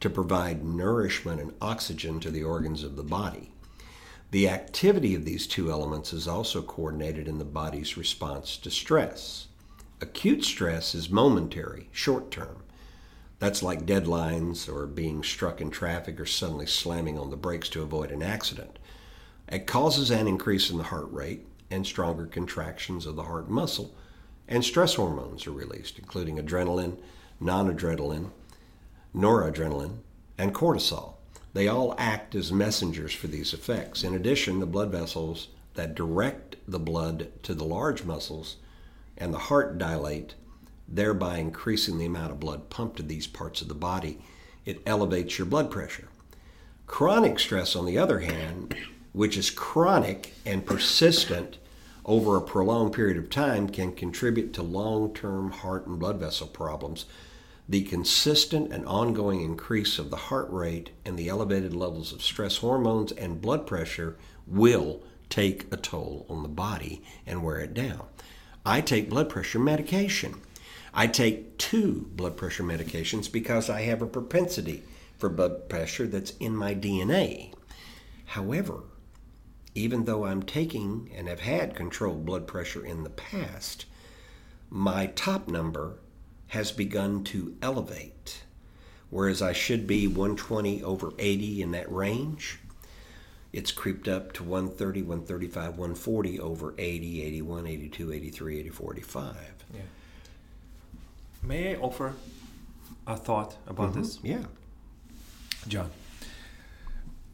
to 0.00 0.10
provide 0.10 0.64
nourishment 0.64 1.40
and 1.40 1.54
oxygen 1.60 2.20
to 2.20 2.30
the 2.30 2.42
organs 2.42 2.82
of 2.82 2.96
the 2.96 3.02
body. 3.02 3.52
The 4.30 4.48
activity 4.48 5.16
of 5.16 5.24
these 5.24 5.48
two 5.48 5.72
elements 5.72 6.12
is 6.12 6.28
also 6.28 6.62
coordinated 6.62 7.26
in 7.26 7.38
the 7.38 7.44
body's 7.44 7.96
response 7.96 8.56
to 8.58 8.70
stress. 8.70 9.48
Acute 10.00 10.44
stress 10.44 10.94
is 10.94 11.10
momentary, 11.10 11.88
short 11.90 12.30
term. 12.30 12.62
That's 13.40 13.62
like 13.62 13.86
deadlines 13.86 14.72
or 14.72 14.86
being 14.86 15.24
struck 15.24 15.60
in 15.60 15.70
traffic 15.70 16.20
or 16.20 16.26
suddenly 16.26 16.66
slamming 16.66 17.18
on 17.18 17.30
the 17.30 17.36
brakes 17.36 17.68
to 17.70 17.82
avoid 17.82 18.12
an 18.12 18.22
accident. 18.22 18.78
It 19.48 19.66
causes 19.66 20.10
an 20.12 20.28
increase 20.28 20.70
in 20.70 20.78
the 20.78 20.84
heart 20.84 21.10
rate 21.10 21.46
and 21.68 21.84
stronger 21.84 22.26
contractions 22.26 23.06
of 23.06 23.16
the 23.16 23.24
heart 23.24 23.50
muscle, 23.50 23.96
and 24.46 24.64
stress 24.64 24.94
hormones 24.94 25.46
are 25.48 25.52
released, 25.52 25.98
including 25.98 26.38
adrenaline, 26.38 26.98
noradrenaline, 27.42 28.30
noradrenaline, 29.14 29.98
and 30.38 30.54
cortisol. 30.54 31.14
They 31.52 31.68
all 31.68 31.94
act 31.98 32.34
as 32.34 32.52
messengers 32.52 33.12
for 33.12 33.26
these 33.26 33.52
effects. 33.52 34.04
In 34.04 34.14
addition, 34.14 34.60
the 34.60 34.66
blood 34.66 34.90
vessels 34.90 35.48
that 35.74 35.94
direct 35.94 36.56
the 36.66 36.78
blood 36.78 37.28
to 37.42 37.54
the 37.54 37.64
large 37.64 38.04
muscles 38.04 38.56
and 39.16 39.34
the 39.34 39.38
heart 39.38 39.76
dilate, 39.78 40.34
thereby 40.88 41.38
increasing 41.38 41.98
the 41.98 42.06
amount 42.06 42.32
of 42.32 42.40
blood 42.40 42.70
pumped 42.70 42.96
to 42.96 43.02
these 43.02 43.26
parts 43.26 43.60
of 43.60 43.68
the 43.68 43.74
body. 43.74 44.20
It 44.64 44.82
elevates 44.86 45.38
your 45.38 45.46
blood 45.46 45.70
pressure. 45.70 46.08
Chronic 46.86 47.38
stress, 47.38 47.76
on 47.76 47.86
the 47.86 47.98
other 47.98 48.20
hand, 48.20 48.76
which 49.12 49.36
is 49.36 49.50
chronic 49.50 50.34
and 50.46 50.66
persistent 50.66 51.58
over 52.04 52.36
a 52.36 52.40
prolonged 52.40 52.92
period 52.92 53.16
of 53.16 53.30
time, 53.30 53.68
can 53.68 53.92
contribute 53.92 54.52
to 54.54 54.62
long 54.62 55.12
term 55.14 55.50
heart 55.50 55.86
and 55.86 55.98
blood 55.98 56.18
vessel 56.18 56.46
problems 56.46 57.06
the 57.70 57.82
consistent 57.82 58.72
and 58.72 58.84
ongoing 58.84 59.42
increase 59.42 60.00
of 60.00 60.10
the 60.10 60.16
heart 60.16 60.50
rate 60.50 60.90
and 61.04 61.16
the 61.16 61.28
elevated 61.28 61.72
levels 61.72 62.12
of 62.12 62.20
stress 62.20 62.56
hormones 62.56 63.12
and 63.12 63.40
blood 63.40 63.64
pressure 63.64 64.16
will 64.44 65.00
take 65.28 65.72
a 65.72 65.76
toll 65.76 66.26
on 66.28 66.42
the 66.42 66.48
body 66.48 67.00
and 67.24 67.44
wear 67.44 67.60
it 67.60 67.72
down. 67.72 68.04
I 68.66 68.80
take 68.80 69.08
blood 69.08 69.28
pressure 69.28 69.60
medication. 69.60 70.40
I 70.92 71.06
take 71.06 71.58
two 71.58 72.10
blood 72.16 72.36
pressure 72.36 72.64
medications 72.64 73.30
because 73.30 73.70
I 73.70 73.82
have 73.82 74.02
a 74.02 74.06
propensity 74.06 74.82
for 75.16 75.28
blood 75.28 75.68
pressure 75.68 76.08
that's 76.08 76.32
in 76.40 76.56
my 76.56 76.74
DNA. 76.74 77.54
However, 78.24 78.82
even 79.76 80.06
though 80.06 80.26
I'm 80.26 80.42
taking 80.42 81.08
and 81.14 81.28
have 81.28 81.38
had 81.38 81.76
controlled 81.76 82.26
blood 82.26 82.48
pressure 82.48 82.84
in 82.84 83.04
the 83.04 83.10
past, 83.10 83.84
my 84.68 85.06
top 85.06 85.46
number 85.46 86.00
has 86.50 86.72
begun 86.72 87.22
to 87.24 87.56
elevate. 87.62 88.42
Whereas 89.08 89.40
I 89.42 89.52
should 89.52 89.86
be 89.86 90.06
120 90.06 90.82
over 90.82 91.12
80 91.18 91.62
in 91.62 91.70
that 91.72 91.90
range, 91.90 92.58
it's 93.52 93.72
creeped 93.72 94.08
up 94.08 94.32
to 94.34 94.44
130, 94.44 95.02
135, 95.02 95.78
140 95.78 96.40
over 96.40 96.74
80, 96.76 97.22
81, 97.22 97.66
82, 97.66 98.12
83, 98.12 98.58
84, 98.60 98.94
85. 98.94 99.36
Yeah. 99.74 99.80
May 101.42 101.74
I 101.74 101.78
offer 101.78 102.14
a 103.06 103.16
thought 103.16 103.56
about 103.66 103.94
this? 103.94 104.18
Mm-hmm. 104.18 104.26
Yeah. 104.26 104.44
John. 105.66 105.90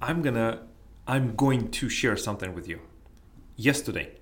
I'm 0.00 0.22
gonna 0.22 0.60
I'm 1.06 1.36
going 1.36 1.70
to 1.70 1.88
share 1.88 2.16
something 2.16 2.54
with 2.54 2.68
you. 2.68 2.80
Yesterday 3.56 4.12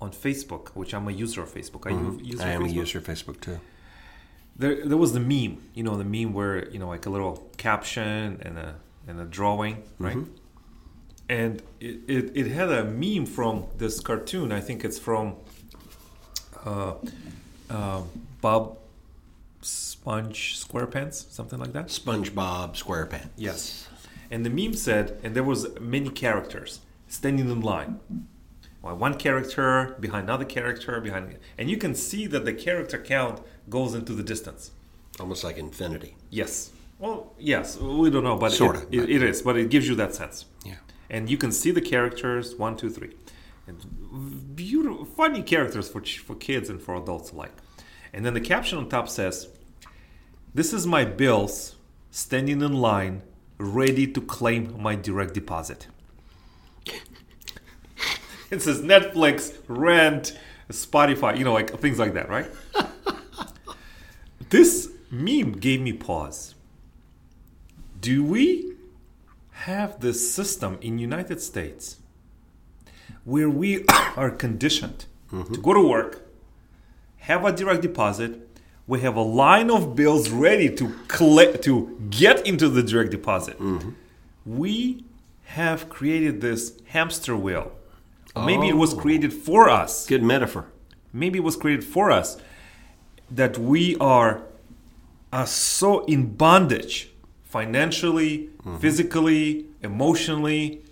on 0.00 0.12
Facebook, 0.12 0.68
which 0.68 0.94
I'm 0.94 1.08
a 1.08 1.12
user 1.12 1.42
of 1.42 1.52
Facebook. 1.52 1.86
Are 1.86 1.90
you 1.90 1.96
mm-hmm. 1.96 2.20
a 2.20 2.22
user 2.22 2.42
I 2.42 2.48
am 2.48 2.64
a 2.64 2.68
user 2.68 2.98
of 2.98 3.04
Facebook 3.04 3.40
too. 3.40 3.60
There, 4.56 4.86
there 4.86 4.96
was 4.96 5.12
the 5.12 5.20
meme, 5.20 5.62
you 5.74 5.82
know, 5.82 5.96
the 5.96 6.04
meme 6.04 6.32
where 6.32 6.68
you 6.68 6.78
know, 6.78 6.88
like 6.88 7.06
a 7.06 7.10
little 7.10 7.50
caption 7.56 8.40
and 8.42 8.58
a 8.58 8.76
and 9.06 9.20
a 9.20 9.24
drawing, 9.24 9.82
right? 9.98 10.16
And 11.28 11.62
it, 11.80 12.00
it, 12.06 12.32
it 12.34 12.46
had 12.48 12.70
a 12.70 12.84
meme 12.84 13.26
from 13.26 13.64
this 13.78 13.98
cartoon. 14.00 14.52
I 14.52 14.60
think 14.60 14.84
it's 14.84 14.98
from 14.98 15.36
uh, 16.64 16.94
uh, 17.70 18.02
Bob 18.40 18.78
Sponge 19.62 20.62
SquarePants, 20.62 21.30
something 21.30 21.58
like 21.58 21.72
that. 21.72 21.86
SpongeBob 21.86 22.76
SquarePants. 22.76 23.30
Yes. 23.36 23.88
And 24.30 24.44
the 24.44 24.50
meme 24.50 24.74
said, 24.74 25.18
and 25.22 25.34
there 25.34 25.42
was 25.42 25.78
many 25.80 26.10
characters 26.10 26.80
standing 27.08 27.48
in 27.50 27.60
line. 27.60 28.00
One 28.92 29.14
character 29.14 29.96
behind 29.98 30.24
another 30.28 30.44
character 30.44 31.00
behind, 31.00 31.38
and 31.56 31.70
you 31.70 31.76
can 31.78 31.94
see 31.94 32.26
that 32.26 32.44
the 32.44 32.52
character 32.52 32.98
count 32.98 33.40
goes 33.70 33.94
into 33.94 34.12
the 34.12 34.22
distance. 34.22 34.72
Almost 35.18 35.44
like 35.44 35.56
infinity. 35.56 36.16
Yes. 36.30 36.70
Well, 36.98 37.32
yes. 37.38 37.78
We 37.78 38.10
don't 38.10 38.24
know, 38.24 38.36
but 38.36 38.52
it- 38.52 38.56
Sorta, 38.56 38.86
it, 38.90 39.08
it 39.08 39.22
is. 39.22 39.42
But 39.42 39.56
it 39.56 39.70
gives 39.70 39.88
you 39.88 39.94
that 39.94 40.14
sense. 40.14 40.44
Yeah. 40.64 40.74
And 41.08 41.30
you 41.30 41.36
can 41.38 41.52
see 41.52 41.70
the 41.70 41.80
characters 41.80 42.54
one, 42.56 42.76
two, 42.76 42.90
three, 42.90 43.12
and 43.66 44.54
beautiful, 44.56 45.04
funny 45.04 45.42
characters 45.42 45.88
for 45.88 46.02
for 46.04 46.34
kids 46.34 46.68
and 46.68 46.80
for 46.82 46.94
adults 46.96 47.30
alike. 47.32 47.52
And 48.12 48.24
then 48.24 48.34
the 48.34 48.40
caption 48.40 48.78
on 48.78 48.88
top 48.88 49.08
says, 49.08 49.48
"This 50.54 50.72
is 50.72 50.86
my 50.86 51.04
bills 51.04 51.76
standing 52.10 52.60
in 52.60 52.74
line, 52.74 53.22
ready 53.58 54.06
to 54.08 54.20
claim 54.20 54.80
my 54.80 54.94
direct 54.96 55.32
deposit." 55.34 55.86
it 58.50 58.62
says 58.62 58.80
Netflix, 58.80 59.54
rent, 59.68 60.38
Spotify, 60.70 61.36
you 61.36 61.44
know, 61.44 61.52
like 61.52 61.78
things 61.80 61.98
like 61.98 62.14
that, 62.14 62.28
right? 62.28 62.46
this 64.50 64.90
meme 65.10 65.52
gave 65.52 65.80
me 65.80 65.92
pause. 65.92 66.54
Do 68.00 68.24
we 68.24 68.74
have 69.50 70.00
this 70.00 70.32
system 70.32 70.78
in 70.80 70.98
United 70.98 71.40
States 71.40 71.98
where 73.24 73.48
we 73.48 73.84
are 74.16 74.30
conditioned 74.30 75.06
mm-hmm. 75.32 75.52
to 75.54 75.60
go 75.60 75.72
to 75.72 75.86
work, 75.86 76.26
have 77.18 77.44
a 77.44 77.52
direct 77.52 77.82
deposit, 77.82 78.40
we 78.86 79.00
have 79.00 79.16
a 79.16 79.22
line 79.22 79.70
of 79.70 79.96
bills 79.96 80.28
ready 80.28 80.68
to 80.76 80.94
collect 81.08 81.64
to 81.64 81.98
get 82.10 82.46
into 82.46 82.68
the 82.68 82.82
direct 82.82 83.10
deposit. 83.10 83.58
Mm-hmm. 83.58 83.90
We 84.44 85.04
have 85.44 85.88
created 85.88 86.40
this 86.40 86.78
hamster 86.88 87.34
wheel. 87.36 87.72
Maybe 88.36 88.68
it 88.68 88.76
was 88.76 88.94
oh. 88.94 88.98
created 88.98 89.32
for 89.32 89.68
us. 89.68 90.06
Good 90.06 90.22
metaphor. 90.22 90.66
maybe 91.14 91.38
it 91.38 91.42
was 91.42 91.56
created 91.56 91.84
for 91.84 92.10
us 92.10 92.36
that 93.30 93.56
we 93.56 93.96
are 93.96 94.42
are 95.32 95.46
so 95.46 96.04
in 96.04 96.34
bondage 96.34 97.10
financially 97.42 98.50
mm-hmm. 98.58 98.76
physically 98.78 99.66
emotionally. 99.82 100.82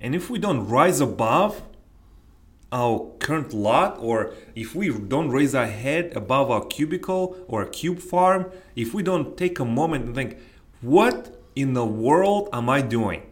And 0.00 0.14
if 0.14 0.30
we 0.30 0.38
don't 0.38 0.68
rise 0.68 1.00
above 1.00 1.62
our 2.72 3.12
current 3.20 3.52
lot 3.52 3.96
or 4.00 4.34
if 4.54 4.74
we 4.74 4.88
don't 4.90 5.30
raise 5.30 5.54
our 5.54 5.66
head 5.66 6.12
above 6.16 6.50
our 6.50 6.64
cubicle 6.64 7.36
or 7.46 7.62
a 7.62 7.68
cube 7.68 8.00
farm 8.00 8.50
if 8.74 8.92
we 8.92 9.02
don't 9.04 9.36
take 9.36 9.60
a 9.60 9.64
moment 9.64 10.04
and 10.04 10.14
think 10.16 10.36
what 10.80 11.40
in 11.54 11.74
the 11.74 11.86
world 11.86 12.48
am 12.52 12.68
i 12.68 12.80
doing 12.80 13.22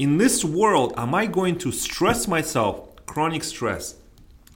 in 0.00 0.16
this 0.16 0.42
world, 0.42 0.94
am 0.96 1.14
I 1.14 1.26
going 1.26 1.58
to 1.58 1.70
stress 1.70 2.26
myself, 2.26 3.04
chronic 3.04 3.44
stress, 3.44 3.96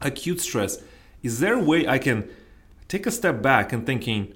acute 0.00 0.40
stress? 0.40 0.78
Is 1.22 1.38
there 1.38 1.52
a 1.52 1.62
way 1.62 1.86
I 1.86 1.98
can 1.98 2.30
take 2.88 3.06
a 3.06 3.10
step 3.10 3.42
back 3.42 3.70
and 3.70 3.84
thinking, 3.84 4.32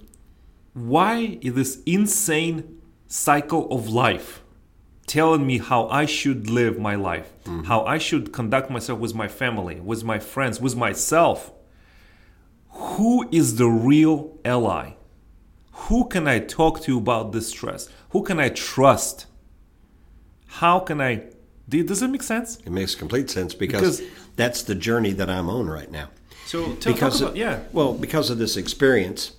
why 0.75 1.38
is 1.41 1.55
this 1.55 1.83
insane 1.87 2.83
cycle 3.07 3.73
of 3.73 3.88
life 3.88 4.43
telling 5.07 5.47
me 5.47 5.57
how 5.57 5.88
I 5.88 6.05
should 6.05 6.50
live 6.50 6.79
my 6.79 6.95
life, 6.95 7.33
mm-hmm. 7.45 7.65
how 7.65 7.87
I 7.87 7.97
should 7.97 8.31
conduct 8.31 8.71
myself 8.71 8.99
with 8.99 9.15
my 9.15 9.29
family, 9.29 9.81
with 9.81 10.05
my 10.05 10.19
friends, 10.19 10.61
with 10.61 10.77
myself? 10.77 11.53
Who 12.69 13.27
is 13.33 13.57
the 13.57 13.69
real 13.69 14.37
ally? 14.45 14.93
Who 15.73 16.07
can 16.07 16.29
I 16.29 16.41
talk 16.41 16.83
to 16.83 16.99
about 16.99 17.33
this 17.33 17.49
stress? 17.49 17.88
Who 18.11 18.23
can 18.23 18.38
I 18.38 18.50
trust? 18.50 19.25
How 20.49 20.81
can 20.81 21.00
I? 21.00 21.23
Does 21.69 22.02
it 22.02 22.09
make 22.09 22.23
sense? 22.23 22.57
It 22.64 22.71
makes 22.71 22.95
complete 22.95 23.31
sense 23.31 23.55
because, 23.55 24.00
Because- 24.00 24.12
that's 24.37 24.62
the 24.62 24.75
journey 24.75 25.12
that 25.12 25.31
I'm 25.31 25.49
on 25.49 25.69
right 25.69 25.90
now. 25.90 26.09
So 26.47 26.75
tell, 26.76 26.95
because 26.95 27.21
talk 27.21 27.28
of, 27.28 27.35
about, 27.35 27.37
yeah, 27.37 27.61
well, 27.73 27.93
because 27.93 28.31
of 28.31 28.38
this 28.38 28.57
experience, 28.57 29.33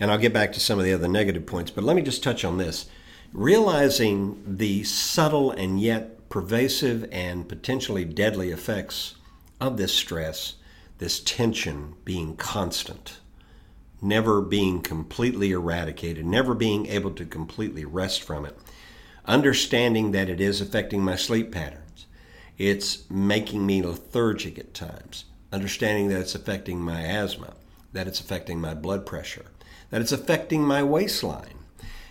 and 0.00 0.10
I'll 0.10 0.18
get 0.18 0.32
back 0.32 0.52
to 0.54 0.60
some 0.60 0.78
of 0.78 0.84
the 0.84 0.92
other 0.92 1.06
negative 1.08 1.46
points, 1.46 1.70
but 1.70 1.84
let 1.84 1.94
me 1.94 2.02
just 2.02 2.22
touch 2.22 2.44
on 2.44 2.58
this. 2.58 2.86
Realizing 3.32 4.42
the 4.44 4.82
subtle 4.82 5.52
and 5.52 5.80
yet 5.80 6.28
pervasive 6.28 7.08
and 7.12 7.48
potentially 7.48 8.04
deadly 8.04 8.50
effects 8.50 9.14
of 9.60 9.76
this 9.76 9.94
stress, 9.94 10.54
this 10.98 11.20
tension 11.20 11.94
being 12.04 12.34
constant, 12.36 13.18
never 14.02 14.40
being 14.40 14.80
completely 14.80 15.52
eradicated, 15.52 16.26
never 16.26 16.54
being 16.54 16.86
able 16.86 17.12
to 17.12 17.24
completely 17.24 17.84
rest 17.84 18.22
from 18.22 18.44
it, 18.44 18.58
understanding 19.26 20.12
that 20.12 20.28
it 20.28 20.40
is 20.40 20.60
affecting 20.60 21.02
my 21.02 21.16
sleep 21.16 21.52
patterns. 21.52 22.06
It's 22.58 23.08
making 23.10 23.66
me 23.66 23.82
lethargic 23.82 24.58
at 24.58 24.74
times. 24.74 25.24
Understanding 25.52 26.08
that 26.08 26.20
it's 26.20 26.34
affecting 26.34 26.80
my 26.80 27.02
asthma, 27.02 27.54
that 27.92 28.06
it's 28.06 28.20
affecting 28.20 28.60
my 28.60 28.74
blood 28.74 29.06
pressure, 29.06 29.46
that 29.90 30.00
it's 30.00 30.12
affecting 30.12 30.62
my 30.62 30.82
waistline, 30.82 31.54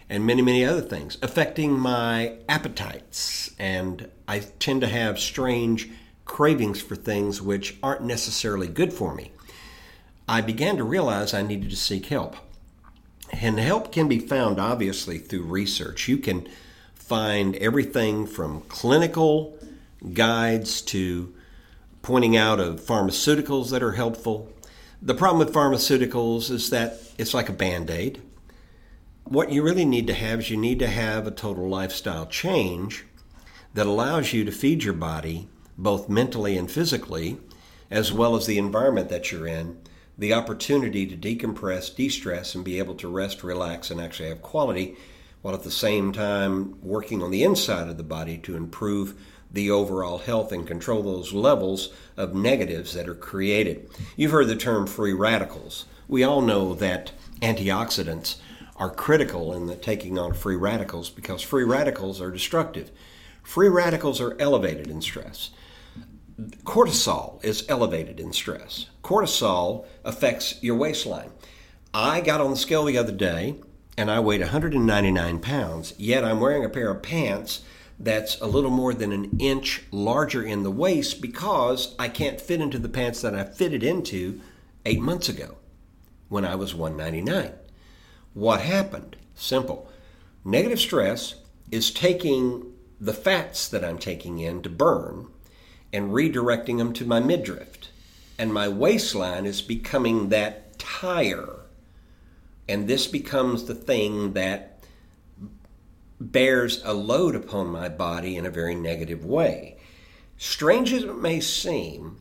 and 0.10 0.26
many, 0.26 0.42
many 0.42 0.64
other 0.64 0.82
things, 0.82 1.18
affecting 1.22 1.72
my 1.72 2.38
appetites. 2.48 3.52
And 3.58 4.10
I 4.28 4.40
tend 4.40 4.82
to 4.82 4.88
have 4.88 5.20
strange 5.20 5.90
cravings 6.26 6.82
for 6.82 6.96
things 6.96 7.42
which 7.42 7.78
aren't 7.82 8.04
necessarily 8.04 8.68
good 8.68 8.94
for 8.94 9.14
me. 9.14 9.32
I 10.28 10.42
began 10.42 10.78
to 10.78 10.84
realize 10.84 11.34
I 11.34 11.44
needed 11.44 11.70
to 11.70 11.76
seek 11.76 12.08
help. 12.08 12.36
And 13.32 13.60
help 13.60 13.92
can 13.92 14.08
be 14.08 14.20
found 14.20 14.60
obviously 14.60 15.18
through 15.18 15.44
research. 15.44 16.08
You 16.08 16.18
can 16.18 16.48
find 17.08 17.56
everything 17.58 18.26
from 18.26 18.62
clinical 18.62 19.56
guides 20.14 20.82
to 20.82 21.32
pointing 22.02 22.36
out 22.36 22.60
of 22.60 22.82
pharmaceuticals 22.82 23.70
that 23.70 23.84
are 23.84 23.92
helpful. 23.92 24.52
The 25.04 25.14
problem 25.14 25.38
with 25.38 25.54
pharmaceuticals 25.54 26.50
is 26.50 26.72
that 26.72 27.00
it's 27.20 27.34
like 27.34 27.48
a 27.48 27.54
band 27.54 27.92
aid. 27.92 28.24
What 29.24 29.52
you 29.52 29.62
really 29.62 29.86
need 29.86 30.08
to 30.08 30.16
have 30.16 30.40
is 30.40 30.50
you 30.50 30.58
need 30.58 30.80
to 30.80 30.88
have 30.88 31.28
a 31.28 31.32
total 31.32 31.70
lifestyle 31.70 32.26
change 32.26 33.06
that 33.76 33.86
allows 33.86 34.34
you 34.34 34.44
to 34.44 34.52
feed 34.52 34.84
your 34.84 34.94
body, 34.94 35.48
both 35.78 36.10
mentally 36.10 36.58
and 36.58 36.70
physically, 36.70 37.38
as 37.92 38.12
well 38.12 38.36
as 38.36 38.48
the 38.48 38.58
environment 38.58 39.10
that 39.10 39.32
you're 39.32 39.48
in, 39.48 39.80
the 40.18 40.34
opportunity 40.34 41.06
to 41.06 41.16
decompress, 41.16 41.96
de 41.96 42.10
stress, 42.10 42.56
and 42.56 42.66
be 42.66 42.80
able 42.80 42.96
to 42.96 43.08
rest, 43.08 43.44
relax, 43.44 43.92
and 43.92 44.02
actually 44.02 44.30
have 44.30 44.42
quality, 44.42 44.96
while 45.46 45.54
at 45.54 45.62
the 45.62 45.70
same 45.70 46.12
time 46.12 46.76
working 46.82 47.22
on 47.22 47.30
the 47.30 47.44
inside 47.44 47.88
of 47.88 47.98
the 47.98 48.04
body 48.04 48.36
to 48.36 48.58
improve 48.58 49.14
the 49.52 49.70
overall 49.70 50.18
health 50.18 50.52
and 50.52 50.66
control 50.66 51.04
those 51.04 51.34
levels 51.34 51.94
of 52.18 52.34
negatives 52.34 52.96
that 52.96 53.08
are 53.08 53.14
created. 53.14 53.88
You've 54.16 54.32
heard 54.32 54.48
the 54.48 54.56
term 54.56 54.88
free 54.88 55.14
radicals. 55.14 55.86
We 56.08 56.24
all 56.24 56.42
know 56.42 56.74
that 56.74 57.12
antioxidants 57.44 58.38
are 58.78 58.90
critical 58.90 59.54
in 59.54 59.68
the 59.68 59.76
taking 59.76 60.18
on 60.18 60.34
free 60.34 60.56
radicals 60.56 61.12
because 61.12 61.44
free 61.44 61.64
radicals 61.64 62.20
are 62.20 62.32
destructive. 62.32 62.90
Free 63.44 63.70
radicals 63.70 64.20
are 64.20 64.36
elevated 64.40 64.88
in 64.88 65.00
stress. 65.00 65.52
Cortisol 66.64 67.46
is 67.46 67.68
elevated 67.70 68.20
in 68.20 68.34
stress. 68.34 68.88
Cortisol 69.04 69.86
affects 70.04 70.58
your 70.64 70.76
waistline. 70.76 71.30
I 71.94 72.22
got 72.22 72.42
on 72.42 72.50
the 72.50 72.58
scale 72.58 72.86
the 72.86 72.98
other 72.98 73.12
day 73.12 73.60
and 73.98 74.12
I 74.12 74.20
weighed 74.20 74.42
199 74.42 75.40
pounds, 75.40 75.94
yet 75.98 76.24
I'm 76.24 76.40
wearing 76.40 76.66
a 76.66 76.70
pair 76.70 76.92
of 76.92 77.02
pants 77.02 77.62
that's 77.98 78.40
a 78.42 78.48
little 78.48 78.72
more 78.72 78.94
than 78.94 79.14
an 79.14 79.38
inch 79.40 79.84
larger 79.92 80.44
in 80.44 80.64
the 80.64 80.72
waist 80.72 81.22
because 81.22 81.96
I 81.98 82.10
can't 82.10 82.42
fit 82.42 82.60
into 82.60 82.78
the 82.78 82.90
pants 82.90 83.22
that 83.22 83.34
I 83.34 83.46
fitted 83.46 83.84
into 83.84 84.42
eight 84.86 85.00
months 85.00 85.30
ago 85.30 85.56
when 86.28 86.44
I 86.44 86.56
was 86.56 86.76
199. 86.76 87.54
What 88.34 88.62
happened? 88.62 89.16
Simple. 89.34 89.90
Negative 90.44 90.80
stress 90.80 91.36
is 91.72 91.92
taking 91.92 92.74
the 93.00 93.14
fats 93.14 93.68
that 93.70 93.84
I'm 93.84 93.98
taking 93.98 94.40
in 94.40 94.62
to 94.64 94.70
burn 94.70 95.28
and 95.94 96.12
redirecting 96.12 96.78
them 96.78 96.92
to 96.94 97.06
my 97.06 97.20
midriff. 97.20 97.70
And 98.38 98.54
my 98.54 98.68
waistline 98.68 99.46
is 99.46 99.62
becoming 99.62 100.30
that 100.30 100.78
tire. 100.78 101.65
And 102.68 102.88
this 102.88 103.08
becomes 103.08 103.66
the 103.66 103.76
thing 103.76 104.34
that 104.34 104.84
bears 106.20 106.82
a 106.84 106.94
load 106.94 107.36
upon 107.36 107.68
my 107.68 107.90
body 107.90 108.36
in 108.36 108.46
a 108.46 108.52
very 108.52 108.76
negative 108.76 109.24
way. 109.24 109.78
Strange 110.38 110.92
as 110.92 111.04
it 111.04 111.18
may 111.18 111.40
seem, 111.40 112.18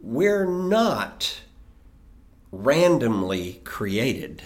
we're 0.00 0.46
not 0.46 1.40
randomly 2.50 3.60
created. 3.64 4.42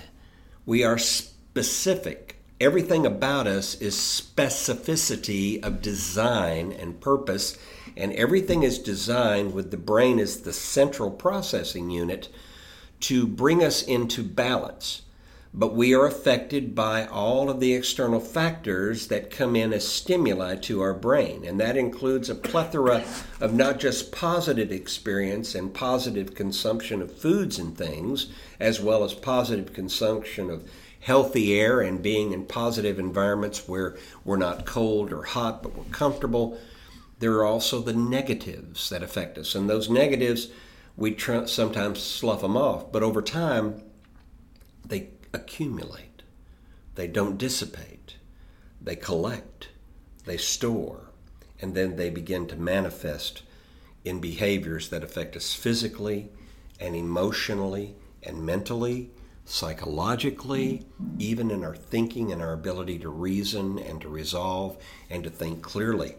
We 0.66 0.84
are 0.84 0.98
specific. 0.98 2.36
Everything 2.60 3.06
about 3.06 3.46
us 3.46 3.74
is 3.80 3.96
specificity 3.96 5.62
of 5.64 5.82
design 5.82 6.72
and 6.72 7.00
purpose, 7.00 7.56
and 7.96 8.12
everything 8.12 8.62
is 8.62 8.78
designed 8.78 9.54
with 9.54 9.70
the 9.70 9.76
brain 9.76 10.18
as 10.18 10.42
the 10.42 10.52
central 10.52 11.10
processing 11.10 11.90
unit 11.90 12.28
to 13.00 13.26
bring 13.26 13.62
us 13.62 13.82
into 13.82 14.22
balance 14.22 15.02
but 15.56 15.72
we 15.72 15.94
are 15.94 16.04
affected 16.04 16.74
by 16.74 17.06
all 17.06 17.48
of 17.48 17.60
the 17.60 17.74
external 17.74 18.18
factors 18.18 19.06
that 19.06 19.30
come 19.30 19.54
in 19.54 19.72
as 19.72 19.86
stimuli 19.86 20.56
to 20.56 20.80
our 20.80 20.92
brain. 20.92 21.44
And 21.44 21.60
that 21.60 21.76
includes 21.76 22.28
a 22.28 22.34
plethora 22.34 23.04
of 23.40 23.54
not 23.54 23.78
just 23.78 24.10
positive 24.10 24.72
experience 24.72 25.54
and 25.54 25.72
positive 25.72 26.34
consumption 26.34 27.00
of 27.00 27.16
foods 27.16 27.56
and 27.56 27.78
things, 27.78 28.26
as 28.58 28.80
well 28.80 29.04
as 29.04 29.14
positive 29.14 29.72
consumption 29.72 30.50
of 30.50 30.68
healthy 30.98 31.60
air 31.60 31.80
and 31.80 32.02
being 32.02 32.32
in 32.32 32.46
positive 32.46 32.98
environments 32.98 33.68
where 33.68 33.96
we're 34.24 34.36
not 34.36 34.66
cold 34.66 35.12
or 35.12 35.22
hot, 35.22 35.62
but 35.62 35.76
we're 35.76 35.84
comfortable. 35.84 36.58
There 37.20 37.34
are 37.34 37.44
also 37.44 37.80
the 37.80 37.92
negatives 37.92 38.90
that 38.90 39.04
affect 39.04 39.38
us. 39.38 39.54
And 39.54 39.70
those 39.70 39.88
negatives, 39.88 40.48
we 40.96 41.12
tr- 41.12 41.46
sometimes 41.46 42.02
slough 42.02 42.40
them 42.40 42.56
off. 42.56 42.90
But 42.90 43.04
over 43.04 43.22
time, 43.22 43.82
they 44.84 45.10
accumulate, 45.34 46.22
they 46.94 47.06
don't 47.06 47.38
dissipate, 47.38 48.16
they 48.80 48.96
collect, 48.96 49.68
they 50.24 50.36
store, 50.36 51.10
and 51.60 51.74
then 51.74 51.96
they 51.96 52.10
begin 52.10 52.46
to 52.46 52.56
manifest 52.56 53.42
in 54.04 54.20
behaviors 54.20 54.88
that 54.90 55.02
affect 55.02 55.36
us 55.36 55.54
physically 55.54 56.28
and 56.78 56.94
emotionally 56.94 57.94
and 58.22 58.44
mentally, 58.44 59.10
psychologically, 59.44 60.84
even 61.18 61.50
in 61.50 61.64
our 61.64 61.76
thinking 61.76 62.32
and 62.32 62.40
our 62.40 62.52
ability 62.52 62.98
to 62.98 63.08
reason 63.08 63.78
and 63.78 64.00
to 64.00 64.08
resolve 64.08 64.76
and 65.10 65.24
to 65.24 65.30
think 65.30 65.62
clearly. 65.62 66.14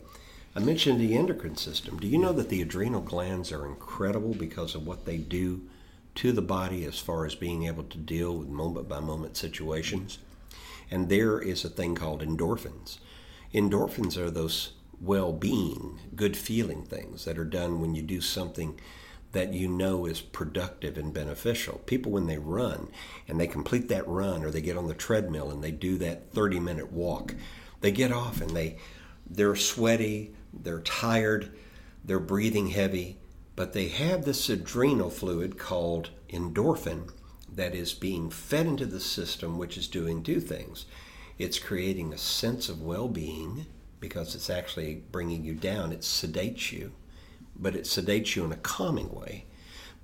I 0.55 0.59
mentioned 0.59 0.99
the 0.99 1.17
endocrine 1.17 1.57
system. 1.57 1.99
Do 1.99 2.07
you 2.07 2.17
know 2.17 2.33
that 2.33 2.49
the 2.49 2.61
adrenal 2.61 3.01
glands 3.01 3.51
are 3.51 3.65
incredible 3.65 4.33
because 4.33 4.73
of 4.73 4.87
what 4.87 5.05
they 5.05 5.17
do 5.17 5.61
to 6.15 6.31
the 6.31 6.41
body 6.41 6.85
as 6.85 6.99
far 6.99 7.25
as 7.25 7.35
being 7.35 7.65
able 7.65 7.83
to 7.83 7.97
deal 7.97 8.37
with 8.37 8.47
moment 8.47 8.87
by 8.87 8.99
moment 8.99 9.37
situations. 9.37 10.19
And 10.89 11.09
there 11.09 11.39
is 11.39 11.65
a 11.65 11.69
thing 11.69 11.95
called 11.95 12.21
endorphins. 12.21 12.99
Endorphins 13.53 14.17
are 14.17 14.31
those 14.31 14.73
well 15.01 15.33
being, 15.33 15.99
good 16.15 16.37
feeling 16.37 16.83
things 16.83 17.25
that 17.25 17.37
are 17.37 17.45
done 17.45 17.81
when 17.81 17.95
you 17.95 18.01
do 18.01 18.21
something 18.21 18.79
that 19.31 19.53
you 19.53 19.67
know 19.67 20.05
is 20.05 20.21
productive 20.21 20.97
and 20.97 21.13
beneficial. 21.13 21.79
People, 21.85 22.13
when 22.13 22.27
they 22.27 22.37
run 22.37 22.87
and 23.27 23.39
they 23.39 23.47
complete 23.47 23.89
that 23.89 24.07
run 24.07 24.43
or 24.43 24.49
they 24.49 24.61
get 24.61 24.77
on 24.77 24.87
the 24.87 24.93
treadmill 24.93 25.51
and 25.51 25.61
they 25.61 25.71
do 25.71 25.97
that 25.97 26.31
30 26.31 26.59
minute 26.59 26.91
walk, 26.91 27.35
they 27.81 27.91
get 27.91 28.13
off 28.13 28.39
and 28.39 28.51
they, 28.51 28.77
they're 29.29 29.55
sweaty, 29.55 30.33
they're 30.53 30.79
tired, 30.79 31.51
they're 32.05 32.19
breathing 32.19 32.67
heavy, 32.67 33.17
but 33.55 33.73
they 33.73 33.87
have 33.87 34.25
this 34.25 34.49
adrenal 34.49 35.09
fluid 35.09 35.57
called 35.57 36.09
endorphin 36.29 37.09
that 37.53 37.73
is 37.73 37.93
being 37.93 38.29
fed 38.29 38.65
into 38.65 38.85
the 38.85 38.99
system, 38.99 39.57
which 39.57 39.77
is 39.77 39.87
doing 39.87 40.21
two 40.21 40.41
things. 40.41 40.85
It's 41.37 41.59
creating 41.59 42.13
a 42.13 42.17
sense 42.17 42.69
of 42.69 42.81
well 42.81 43.07
being 43.07 43.65
because 43.99 44.35
it's 44.35 44.49
actually 44.49 45.03
bringing 45.11 45.43
you 45.45 45.53
down, 45.53 45.91
it 45.91 46.01
sedates 46.01 46.71
you, 46.71 46.91
but 47.55 47.75
it 47.75 47.85
sedates 47.85 48.35
you 48.35 48.43
in 48.43 48.51
a 48.51 48.57
calming 48.57 49.13
way. 49.13 49.45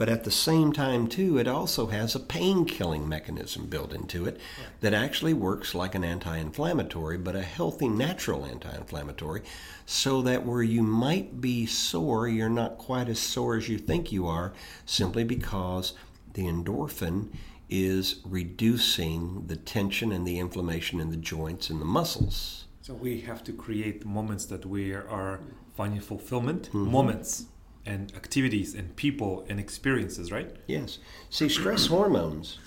But 0.01 0.09
at 0.09 0.23
the 0.23 0.31
same 0.31 0.73
time, 0.73 1.05
too, 1.05 1.37
it 1.37 1.47
also 1.47 1.85
has 1.85 2.15
a 2.15 2.19
pain 2.19 2.65
killing 2.65 3.07
mechanism 3.07 3.67
built 3.67 3.93
into 3.93 4.25
it 4.25 4.41
that 4.79 4.95
actually 4.95 5.35
works 5.35 5.75
like 5.75 5.93
an 5.93 6.03
anti 6.03 6.37
inflammatory, 6.37 7.19
but 7.19 7.35
a 7.35 7.43
healthy, 7.43 7.87
natural 7.87 8.43
anti 8.43 8.75
inflammatory, 8.75 9.43
so 9.85 10.23
that 10.23 10.43
where 10.43 10.63
you 10.63 10.81
might 10.81 11.39
be 11.39 11.67
sore, 11.67 12.27
you're 12.27 12.49
not 12.49 12.79
quite 12.79 13.09
as 13.09 13.19
sore 13.19 13.55
as 13.55 13.69
you 13.69 13.77
think 13.77 14.11
you 14.11 14.25
are, 14.25 14.53
simply 14.87 15.23
because 15.23 15.93
the 16.33 16.47
endorphin 16.47 17.27
is 17.69 18.21
reducing 18.25 19.45
the 19.45 19.55
tension 19.55 20.11
and 20.11 20.25
the 20.25 20.39
inflammation 20.39 20.99
in 20.99 21.11
the 21.11 21.15
joints 21.15 21.69
and 21.69 21.79
the 21.79 21.85
muscles. 21.85 22.65
So 22.81 22.95
we 22.95 23.21
have 23.21 23.43
to 23.43 23.53
create 23.53 24.03
moments 24.03 24.45
that 24.45 24.65
we 24.65 24.93
are 24.93 25.41
finding 25.77 26.01
fulfillment, 26.01 26.69
mm-hmm. 26.69 26.91
moments 26.91 27.45
and 27.85 28.13
activities 28.15 28.75
and 28.75 28.95
people 28.95 29.45
and 29.49 29.59
experiences, 29.59 30.31
right? 30.31 30.55
Yes. 30.67 30.99
See, 31.29 31.49
stress 31.49 31.87
hormones 31.87 32.59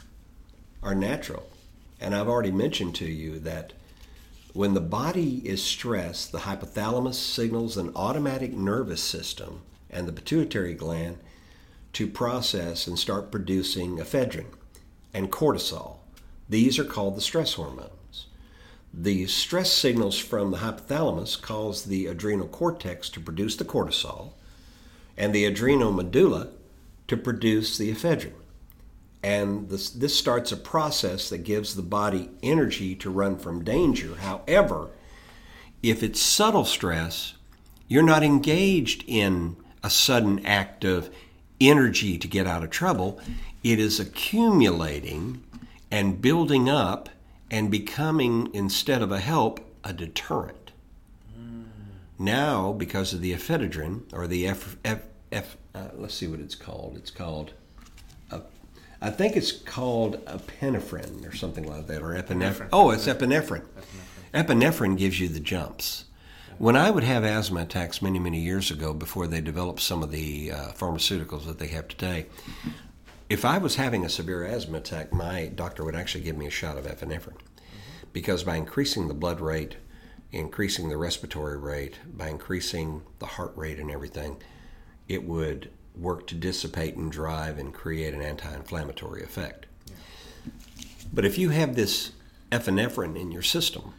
are 0.82 0.94
natural. 0.94 1.48
And 2.00 2.14
I've 2.14 2.28
already 2.28 2.50
mentioned 2.50 2.94
to 2.96 3.06
you 3.06 3.38
that 3.40 3.72
when 4.52 4.74
the 4.74 4.80
body 4.80 5.42
is 5.44 5.62
stressed, 5.62 6.32
the 6.32 6.40
hypothalamus 6.40 7.14
signals 7.14 7.76
an 7.76 7.92
automatic 7.96 8.52
nervous 8.52 9.02
system 9.02 9.62
and 9.90 10.06
the 10.06 10.12
pituitary 10.12 10.74
gland 10.74 11.18
to 11.94 12.06
process 12.08 12.86
and 12.86 12.98
start 12.98 13.30
producing 13.30 13.98
ephedrine 13.98 14.52
and 15.12 15.30
cortisol. 15.30 15.96
These 16.48 16.78
are 16.78 16.84
called 16.84 17.16
the 17.16 17.20
stress 17.20 17.54
hormones. 17.54 18.26
The 18.92 19.26
stress 19.26 19.72
signals 19.72 20.18
from 20.18 20.50
the 20.50 20.58
hypothalamus 20.58 21.40
cause 21.40 21.84
the 21.84 22.06
adrenal 22.06 22.48
cortex 22.48 23.08
to 23.10 23.20
produce 23.20 23.56
the 23.56 23.64
cortisol 23.64 24.32
and 25.16 25.34
the 25.34 25.44
adrenal 25.44 25.92
medulla 25.92 26.48
to 27.08 27.16
produce 27.16 27.78
the 27.78 27.90
ephedrine. 27.92 28.32
And 29.22 29.70
this, 29.70 29.88
this 29.88 30.16
starts 30.18 30.52
a 30.52 30.56
process 30.56 31.30
that 31.30 31.44
gives 31.44 31.74
the 31.74 31.82
body 31.82 32.28
energy 32.42 32.94
to 32.96 33.10
run 33.10 33.38
from 33.38 33.64
danger. 33.64 34.16
However, 34.16 34.90
if 35.82 36.02
it's 36.02 36.20
subtle 36.20 36.64
stress, 36.64 37.34
you're 37.88 38.02
not 38.02 38.22
engaged 38.22 39.04
in 39.06 39.56
a 39.82 39.90
sudden 39.90 40.44
act 40.44 40.84
of 40.84 41.10
energy 41.60 42.18
to 42.18 42.28
get 42.28 42.46
out 42.46 42.62
of 42.62 42.70
trouble. 42.70 43.20
It 43.62 43.78
is 43.78 44.00
accumulating 44.00 45.42
and 45.90 46.20
building 46.20 46.68
up 46.68 47.08
and 47.50 47.70
becoming, 47.70 48.50
instead 48.52 49.00
of 49.00 49.12
a 49.12 49.20
help, 49.20 49.60
a 49.84 49.92
deterrent. 49.92 50.63
Now, 52.18 52.72
because 52.72 53.12
of 53.12 53.20
the 53.20 53.32
ephedrine 53.32 54.12
or 54.12 54.26
the 54.26 54.46
F, 54.46 54.76
F, 54.84 55.02
F 55.32 55.56
uh, 55.74 55.88
let's 55.94 56.14
see 56.14 56.28
what 56.28 56.40
it's 56.40 56.54
called. 56.54 56.96
It's 56.96 57.10
called, 57.10 57.52
uh, 58.30 58.40
I 59.00 59.10
think 59.10 59.36
it's 59.36 59.52
called 59.52 60.24
epinephrine 60.26 61.28
or 61.28 61.34
something 61.34 61.66
like 61.66 61.86
that, 61.88 62.02
or 62.02 62.14
epinephrine. 62.14 62.68
Oh, 62.72 62.90
it's 62.90 63.06
epinephrine. 63.06 63.66
epinephrine. 64.32 64.46
Epinephrine 64.46 64.96
gives 64.96 65.18
you 65.20 65.28
the 65.28 65.40
jumps. 65.40 66.04
When 66.58 66.76
I 66.76 66.90
would 66.90 67.02
have 67.02 67.24
asthma 67.24 67.62
attacks 67.62 68.00
many, 68.00 68.20
many 68.20 68.38
years 68.38 68.70
ago, 68.70 68.94
before 68.94 69.26
they 69.26 69.40
developed 69.40 69.80
some 69.80 70.04
of 70.04 70.12
the 70.12 70.52
uh, 70.52 70.56
pharmaceuticals 70.72 71.46
that 71.46 71.58
they 71.58 71.66
have 71.68 71.88
today, 71.88 72.26
if 73.28 73.44
I 73.44 73.58
was 73.58 73.74
having 73.74 74.04
a 74.04 74.08
severe 74.08 74.44
asthma 74.44 74.78
attack, 74.78 75.12
my 75.12 75.46
doctor 75.46 75.84
would 75.84 75.96
actually 75.96 76.22
give 76.22 76.36
me 76.36 76.46
a 76.46 76.50
shot 76.50 76.78
of 76.78 76.84
epinephrine. 76.84 77.38
Because 78.12 78.44
by 78.44 78.54
increasing 78.54 79.08
the 79.08 79.14
blood 79.14 79.40
rate 79.40 79.76
increasing 80.34 80.88
the 80.88 80.96
respiratory 80.96 81.56
rate, 81.56 81.98
by 82.12 82.28
increasing 82.28 83.02
the 83.18 83.26
heart 83.26 83.52
rate 83.56 83.78
and 83.78 83.90
everything, 83.90 84.36
it 85.08 85.24
would 85.24 85.70
work 85.96 86.26
to 86.26 86.34
dissipate 86.34 86.96
and 86.96 87.10
drive 87.10 87.58
and 87.58 87.72
create 87.72 88.14
an 88.14 88.22
anti 88.22 88.52
inflammatory 88.52 89.22
effect. 89.22 89.66
Yeah. 89.86 89.94
But 91.12 91.24
if 91.24 91.38
you 91.38 91.50
have 91.50 91.76
this 91.76 92.12
epinephrine 92.50 93.18
in 93.18 93.30
your 93.30 93.42
system 93.42 93.94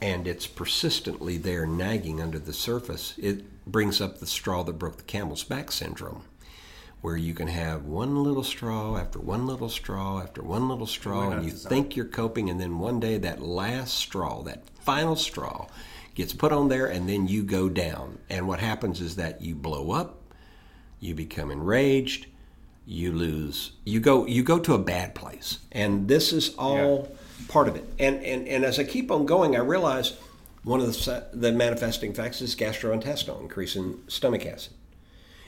and 0.00 0.26
it's 0.26 0.46
persistently 0.46 1.36
there 1.36 1.66
nagging 1.66 2.20
under 2.20 2.38
the 2.38 2.52
surface, 2.52 3.14
it 3.18 3.44
brings 3.66 4.00
up 4.00 4.18
the 4.18 4.26
straw 4.26 4.62
that 4.64 4.78
broke 4.78 4.96
the 4.96 5.02
camel's 5.02 5.44
back 5.44 5.70
syndrome, 5.70 6.24
where 7.04 7.18
you 7.18 7.34
can 7.34 7.48
have 7.48 7.84
one 7.84 8.24
little 8.24 8.42
straw 8.42 8.96
after 8.96 9.18
one 9.18 9.46
little 9.46 9.68
straw 9.68 10.22
after 10.22 10.42
one 10.42 10.70
little 10.70 10.86
straw, 10.86 11.32
and 11.32 11.44
you 11.44 11.50
think 11.50 11.94
you're 11.94 12.06
coping, 12.06 12.48
and 12.48 12.58
then 12.58 12.78
one 12.78 12.98
day 12.98 13.18
that 13.18 13.42
last 13.42 13.92
straw, 13.92 14.42
that 14.42 14.62
final 14.80 15.14
straw, 15.14 15.66
gets 16.14 16.32
put 16.32 16.50
on 16.50 16.68
there, 16.68 16.86
and 16.86 17.06
then 17.06 17.28
you 17.28 17.42
go 17.42 17.68
down. 17.68 18.18
And 18.30 18.48
what 18.48 18.58
happens 18.58 19.02
is 19.02 19.16
that 19.16 19.42
you 19.42 19.54
blow 19.54 19.90
up, 19.90 20.18
you 20.98 21.14
become 21.14 21.50
enraged, 21.50 22.26
you 22.86 23.12
lose, 23.12 23.72
you 23.84 24.00
go, 24.00 24.24
you 24.26 24.42
go 24.42 24.58
to 24.60 24.72
a 24.72 24.78
bad 24.78 25.14
place, 25.14 25.58
and 25.72 26.08
this 26.08 26.32
is 26.32 26.54
all. 26.54 27.06
Yeah 27.10 27.16
part 27.48 27.68
of 27.68 27.76
it. 27.76 27.84
And, 27.98 28.22
and, 28.24 28.48
and 28.48 28.64
as 28.64 28.78
I 28.78 28.84
keep 28.84 29.10
on 29.10 29.26
going, 29.26 29.54
I 29.56 29.58
realize 29.58 30.16
one 30.62 30.80
of 30.80 30.86
the, 30.86 31.26
the 31.32 31.52
manifesting 31.52 32.14
facts 32.14 32.40
is 32.40 32.56
gastrointestinal, 32.56 33.40
increase 33.40 33.76
in 33.76 34.00
stomach 34.08 34.46
acid, 34.46 34.72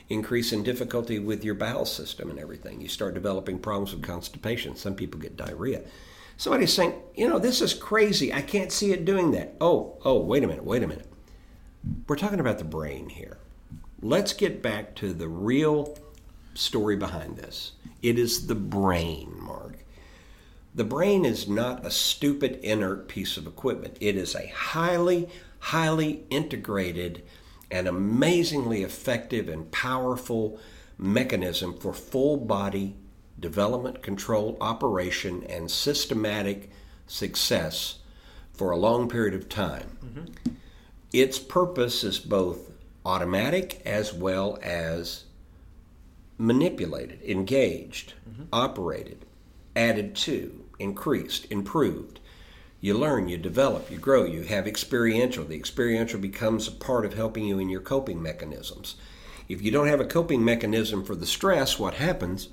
increase 0.09 0.53
in 0.53 0.63
difficulty 0.63 1.19
with 1.19 1.43
your 1.43 1.55
bowel 1.55 1.85
system 1.85 2.29
and 2.29 2.39
everything. 2.39 2.81
You 2.81 2.87
start 2.87 3.13
developing 3.13 3.59
problems 3.59 3.93
with 3.93 4.03
constipation. 4.03 4.75
Some 4.75 4.95
people 4.95 5.19
get 5.19 5.37
diarrhea. 5.37 5.81
Somebody's 6.37 6.73
saying, 6.73 6.93
you 7.15 7.27
know, 7.27 7.39
this 7.39 7.61
is 7.61 7.73
crazy. 7.73 8.31
I 8.33 8.41
can't 8.41 8.71
see 8.71 8.91
it 8.91 9.05
doing 9.05 9.31
that. 9.31 9.55
Oh, 9.59 9.97
oh, 10.05 10.19
wait 10.19 10.43
a 10.43 10.47
minute, 10.47 10.63
wait 10.63 10.83
a 10.83 10.87
minute. 10.87 11.07
We're 12.07 12.15
talking 12.15 12.39
about 12.39 12.59
the 12.59 12.63
brain 12.63 13.09
here. 13.09 13.37
Let's 14.01 14.33
get 14.33 14.61
back 14.61 14.95
to 14.95 15.13
the 15.13 15.27
real 15.27 15.97
story 16.53 16.95
behind 16.95 17.37
this. 17.37 17.73
It 18.01 18.19
is 18.19 18.47
the 18.47 18.55
brain, 18.55 19.33
Mark. 19.39 19.79
The 20.75 20.83
brain 20.83 21.25
is 21.25 21.47
not 21.47 21.83
a 21.85 21.89
stupid, 21.89 22.59
inert 22.61 23.07
piece 23.07 23.37
of 23.37 23.47
equipment. 23.47 23.97
It 23.99 24.15
is 24.15 24.35
a 24.35 24.47
highly, 24.47 25.27
highly 25.59 26.23
integrated 26.29 27.23
and 27.69 27.87
amazingly 27.87 28.83
effective 28.83 29.49
and 29.49 29.71
powerful 29.71 30.59
mechanism 30.97 31.77
for 31.77 31.93
full 31.93 32.37
body 32.37 32.95
development, 33.39 34.01
control, 34.01 34.57
operation, 34.59 35.43
and 35.47 35.69
systematic 35.69 36.71
success 37.05 37.99
for 38.53 38.71
a 38.71 38.77
long 38.77 39.07
period 39.07 39.35
of 39.35 39.47
time. 39.47 39.97
Mm-hmm. 40.03 40.53
Its 41.13 41.37
purpose 41.37 42.03
is 42.03 42.19
both 42.19 42.71
automatic 43.05 43.81
as 43.85 44.11
well 44.11 44.57
as 44.63 45.25
manipulated, 46.37 47.21
engaged, 47.21 48.13
mm-hmm. 48.27 48.43
operated, 48.51 49.25
added 49.75 50.15
to 50.15 50.65
increased, 50.79 51.49
improved. 51.51 52.19
You 52.79 52.95
learn, 52.95 53.27
you 53.27 53.37
develop, 53.37 53.89
you 53.89 53.97
grow, 53.97 54.23
you 54.23 54.43
have 54.43 54.67
experiential. 54.67 55.45
The 55.45 55.55
experiential 55.55 56.19
becomes 56.19 56.67
a 56.67 56.71
part 56.71 57.05
of 57.05 57.15
helping 57.15 57.45
you 57.45 57.57
in 57.59 57.69
your 57.69 57.81
coping 57.81 58.21
mechanisms. 58.21 58.95
If 59.49 59.61
you 59.61 59.71
don't 59.71 59.87
have 59.87 59.99
a 59.99 60.05
coping 60.05 60.45
mechanism 60.45 61.03
for 61.03 61.15
the 61.15 61.25
stress, 61.25 61.79
what 61.79 61.95
happens 61.95 62.49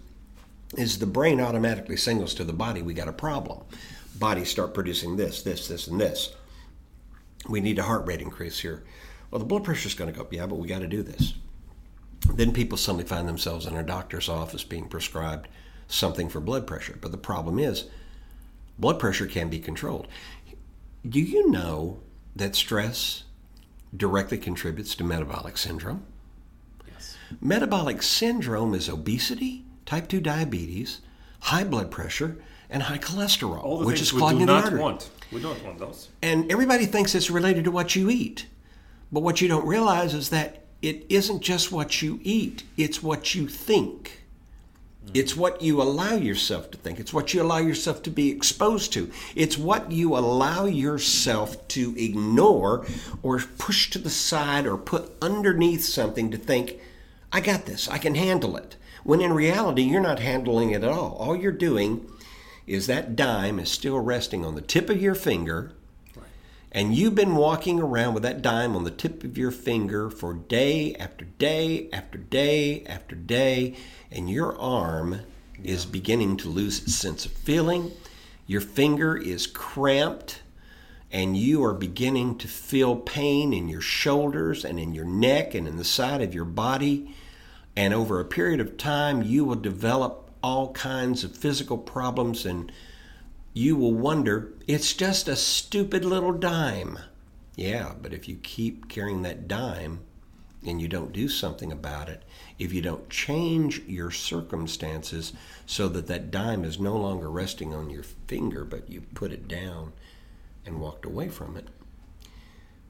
is 0.79 0.99
the 0.99 1.07
brain 1.07 1.41
automatically 1.41 1.97
signals 1.97 2.35
to 2.35 2.45
the 2.45 2.53
body, 2.53 2.81
we 2.81 2.95
got 2.95 3.09
a 3.09 3.13
problem. 3.13 3.65
Bodies 4.17 4.49
start 4.49 4.75
producing 4.75 5.17
this, 5.17 5.43
this, 5.43 5.69
this, 5.69 5.89
and 5.89 6.01
this. 6.01 6.35
We 7.49 7.61
need 7.61 7.79
a 7.79 7.83
heart 7.83 8.07
rate 8.07 8.23
increase 8.23 8.61
here. 8.61 8.83
Well, 9.31 9.41
the 9.41 9.45
blood 9.45 9.65
pressure 9.65 9.89
is 9.89 9.95
going 9.95 10.11
to 10.11 10.17
go 10.17 10.23
up. 10.23 10.33
Yeah, 10.33 10.47
but 10.47 10.59
we 10.59 10.69
got 10.69 10.81
to 10.81 10.87
do 10.87 11.03
this. 11.03 11.35
Then 12.33 12.53
people 12.53 12.79
suddenly 12.79 13.05
find 13.05 13.29
themselves 13.29 13.67
in 13.67 13.77
a 13.77 13.83
doctor's 13.83 14.29
office 14.29 14.65
being 14.65 14.89
prescribed 14.89 15.49
something 15.89 16.29
for 16.29 16.41
blood 16.41 16.67
pressure. 16.67 16.97
But 17.01 17.11
the 17.11 17.19
problem 17.19 17.59
is, 17.59 17.85
blood 18.79 18.99
pressure 18.99 19.27
can 19.27 19.49
be 19.49 19.59
controlled. 19.59 20.09
Do 21.07 21.21
you 21.21 21.51
know 21.51 22.01
that 22.35 22.55
stress 22.55 23.25
directly 23.97 24.39
contributes 24.39 24.95
to 24.97 25.05
metabolic 25.05 25.59
syndrome? 25.59 26.05
Yes. 26.89 27.17
Metabolic 27.41 28.03
syndrome 28.03 28.75
is 28.75 28.89
obesity, 28.89 29.65
type 29.87 30.09
2 30.09 30.21
diabetes, 30.21 31.01
high 31.41 31.65
blood 31.65 31.91
pressure, 31.91 32.39
and 32.71 32.85
high 32.85 32.99
cholesterol, 32.99 33.85
which 33.85 34.01
is 34.01 34.11
clogging 34.11 34.47
the 34.47 34.53
artery. 34.53 34.81
Want. 34.81 35.11
We 35.31 35.41
don't 35.41 35.63
want 35.65 35.79
those. 35.79 36.09
And 36.23 36.51
everybody 36.51 36.87
thinks 36.87 37.15
it's 37.15 37.31
related 37.31 37.65
to 37.65 37.71
what 37.71 37.95
you 37.95 38.11
eat. 38.11 38.47
But 39.13 39.21
what 39.21 39.41
you 39.41 39.49
don't 39.49 39.67
realize 39.67 40.15
is 40.15 40.31
that 40.31 40.65
it 40.83 41.07
isn't 41.09 41.41
just 41.41 41.71
what 41.71 42.03
you 42.03 42.19
eat, 42.23 42.65
it's 42.77 43.03
what 43.03 43.35
you 43.35 43.47
think. 43.47 44.24
Mm-hmm. 45.05 45.13
It's 45.15 45.37
what 45.37 45.63
you 45.63 45.81
allow 45.83 46.15
yourself 46.15 46.71
to 46.71 46.79
think. 46.79 46.99
It's 46.99 47.13
what 47.13 47.35
you 47.35 47.43
allow 47.43 47.59
yourself 47.59 48.03
to 48.05 48.11
be 48.11 48.31
exposed 48.31 48.93
to. 48.95 49.11
It's 49.35 49.59
what 49.59 49.93
you 49.93 50.17
allow 50.17 50.65
yourself 50.67 51.67
to 51.69 51.95
ignore 51.97 52.87
or 53.23 53.39
push 53.59 53.91
to 53.91 53.99
the 53.99 54.11
side 54.11 54.67
or 54.67 54.77
put 54.77 55.13
underneath 55.21 55.85
something 55.85 56.31
to 56.31 56.39
think, 56.39 56.79
I 57.33 57.41
got 57.41 57.67
this, 57.67 57.89
I 57.89 57.99
can 57.99 58.15
handle 58.15 58.57
it. 58.57 58.77
When 59.03 59.21
in 59.21 59.33
reality, 59.33 59.83
you're 59.83 60.01
not 60.01 60.21
handling 60.21 60.71
it 60.71 60.83
at 60.83 60.91
all. 60.91 61.17
All 61.19 61.37
you're 61.37 61.53
doing 61.53 62.09
is 62.67 62.87
that 62.87 63.17
dime 63.17 63.59
is 63.59 63.71
still 63.71 64.01
resting 64.01 64.45
on 64.45 64.55
the 64.55 64.63
tip 64.63 64.89
of 64.89 65.03
your 65.03 65.15
finger 65.15 65.73
and 66.75 66.93
you've 66.93 67.15
been 67.15 67.37
walking 67.37 67.79
around 67.79 68.15
with 68.15 68.25
that 68.25 68.43
dime 68.43 68.75
on 68.75 68.83
the 68.83 68.91
tip 68.91 69.23
of 69.23 69.39
your 69.39 69.53
finger 69.53 70.11
for 70.11 70.35
day 70.35 70.93
after 70.97 71.25
day 71.25 71.89
after 71.93 72.19
day 72.19 72.85
after 72.87 73.15
day, 73.15 73.77
and 74.11 74.29
your 74.29 74.59
arm 74.59 75.21
yeah. 75.63 75.71
is 75.71 75.87
beginning 75.87 76.37
to 76.39 76.49
lose 76.49 76.83
its 76.83 76.97
sense 76.97 77.25
of 77.25 77.31
feeling. 77.31 77.93
Your 78.49 78.61
finger 78.61 79.17
is 79.17 79.47
cramped, 79.47 80.43
and 81.13 81.37
you 81.37 81.63
are 81.63 81.75
beginning 81.75 82.39
to 82.39 82.49
feel 82.49 82.97
pain 82.97 83.53
in 83.53 83.69
your 83.69 83.81
shoulders 83.81 84.65
and 84.65 84.81
in 84.81 84.93
your 84.93 85.05
neck 85.05 85.55
and 85.55 85.69
in 85.69 85.77
the 85.77 85.85
side 85.85 86.23
of 86.23 86.35
your 86.35 86.45
body. 86.45 87.15
And 87.77 87.95
over 87.95 88.19
a 88.19 88.25
period 88.25 88.59
of 88.59 88.77
time, 88.77 89.23
you 89.23 89.45
will 89.45 89.55
develop 89.55 90.33
all 90.43 90.73
kinds 90.73 91.23
of 91.23 91.37
physical 91.37 91.79
problems 91.79 92.45
and 92.45 92.73
you 93.57 93.77
will 93.77 93.95
wonder, 93.95 94.53
it's 94.67 94.93
just 94.95 95.29
a 95.29 95.37
stupid 95.37 96.05
little 96.05 96.33
dime. 96.33 96.99
Yeah, 97.55 97.93
but 98.03 98.13
if 98.13 98.29
you 98.29 98.35
keep 98.43 98.89
carrying 98.89 99.23
that 99.23 99.47
dime 99.47 100.01
and 100.67 100.83
you 100.83 100.89
don't 100.89 101.13
do 101.13 101.29
something 101.29 101.71
about 101.71 102.09
it, 102.09 102.25
if 102.59 102.73
you 102.73 102.83
don't 102.83 103.09
change 103.09 103.81
your 103.87 104.11
circumstances 104.11 105.33
so 105.67 105.89
that 105.89 106.09
that 106.09 106.33
dime 106.33 106.65
is 106.65 106.81
no 106.81 106.97
longer 106.97 107.31
resting 107.31 107.73
on 107.73 107.91
your 107.91 108.03
finger, 108.03 108.65
but 108.65 108.91
you 108.91 109.03
put 109.15 109.31
it 109.31 109.47
down 109.47 109.93
and 110.67 110.81
walked 110.81 111.05
away 111.05 111.29
from 111.29 111.57
it, 111.57 111.69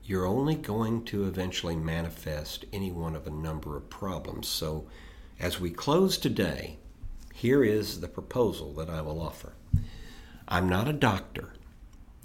you're 0.03 0.27
only 0.27 0.55
going 0.55 1.05
to 1.05 1.27
eventually 1.27 1.77
manifest 1.77 2.65
any 2.73 2.91
one 2.91 3.15
of 3.15 3.27
a 3.27 3.31
number 3.31 3.77
of 3.77 3.91
problems. 3.91 4.49
So, 4.49 4.87
as 5.39 5.61
we 5.61 5.71
close 5.71 6.17
today, 6.17 6.79
here 7.35 7.63
is 7.65 8.01
the 8.01 8.09
proposal 8.09 8.73
that 8.75 8.89
I 8.89 9.03
will 9.03 9.21
offer. 9.21 9.53
I'm 10.47 10.69
not 10.69 10.89
a 10.89 10.93
doctor. 10.93 11.55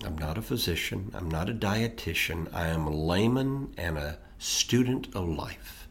I'm 0.04 0.18
not 0.18 0.38
a 0.38 0.42
physician. 0.42 1.12
I'm 1.14 1.30
not 1.30 1.50
a 1.50 1.54
dietitian. 1.54 2.54
I 2.54 2.68
am 2.68 2.86
a 2.86 2.92
layman 2.92 3.74
and 3.78 3.98
a 3.98 4.18
student 4.38 5.08
of 5.16 5.30
life, 5.30 5.88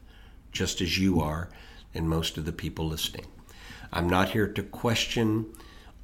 just 0.53 0.81
as 0.81 0.99
you 0.99 1.21
are 1.21 1.49
and 1.95 2.09
most 2.09 2.37
of 2.37 2.45
the 2.45 2.53
people 2.53 2.87
listening. 2.87 3.27
I'm 3.93 4.09
not 4.09 4.31
here 4.31 4.47
to 4.47 4.63
question 4.63 5.47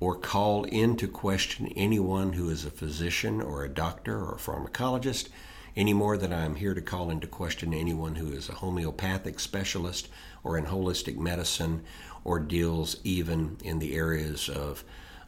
or 0.01 0.17
call 0.17 0.65
into 0.65 1.07
question 1.09 1.67
anyone 1.77 2.33
who 2.33 2.49
is 2.49 2.65
a 2.65 2.71
physician 2.71 3.43
or 3.43 3.63
a 3.63 3.69
doctor 3.69 4.19
or 4.19 4.35
a 4.35 4.39
pharmacologist 4.39 5.29
any 5.77 5.93
more 5.93 6.17
than 6.17 6.33
I'm 6.33 6.55
here 6.55 6.75
to 6.75 6.81
call 6.81 7.11
into 7.11 7.27
question 7.27 7.75
anyone 7.75 8.15
who 8.15 8.33
is 8.33 8.49
a 8.49 8.55
homeopathic 8.55 9.41
specialist 9.41 10.09
or 10.43 10.57
in 10.57 10.67
holistic 10.67 11.17
medicine 11.17 11.85
or 12.23 12.39
deals 12.39 12.97
even 13.05 13.59
in 13.63 13.79
the 13.79 13.95
areas 13.95 14.49
of 14.49 14.85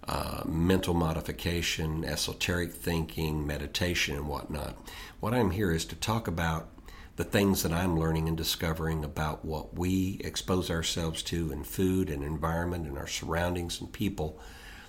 uh, 0.08 0.42
mental 0.44 0.94
modification, 0.94 2.04
esoteric 2.04 2.72
thinking, 2.72 3.46
meditation, 3.46 4.16
and 4.16 4.28
whatnot. 4.28 4.76
What 5.20 5.34
I'm 5.34 5.50
here 5.50 5.72
is 5.72 5.84
to 5.86 5.96
talk 5.96 6.28
about 6.28 6.68
the 7.16 7.24
things 7.24 7.62
that 7.62 7.72
I'm 7.72 7.98
learning 7.98 8.28
and 8.28 8.36
discovering 8.36 9.02
about 9.04 9.44
what 9.44 9.76
we 9.76 10.20
expose 10.22 10.70
ourselves 10.70 11.22
to 11.24 11.50
in 11.50 11.64
food 11.64 12.10
and 12.10 12.22
environment 12.22 12.86
and 12.86 12.98
our 12.98 13.06
surroundings 13.06 13.80
and 13.80 13.92
people 13.92 14.38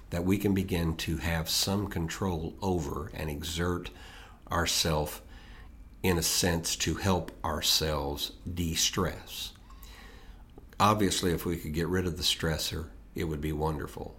that 0.10 0.26
we 0.26 0.38
can 0.38 0.54
begin 0.54 0.96
to 0.98 1.18
have 1.18 1.50
some 1.50 1.88
control 1.88 2.56
over 2.62 3.12
and 3.14 3.30
exert 3.30 3.90
ourselves 4.52 5.22
in 6.04 6.18
a 6.18 6.24
sense 6.24 6.76
to 6.76 6.96
help 6.96 7.32
ourselves 7.44 8.32
de 8.52 8.76
stress. 8.76 9.54
Obviously, 10.80 11.32
if 11.32 11.46
we 11.46 11.58
could 11.58 11.74
get 11.74 11.88
rid 11.88 12.06
of 12.06 12.18
the 12.18 12.24
stressor, 12.24 12.88
it 13.16 13.24
would 13.24 13.42
be 13.42 13.52
wonderful. 13.52 14.16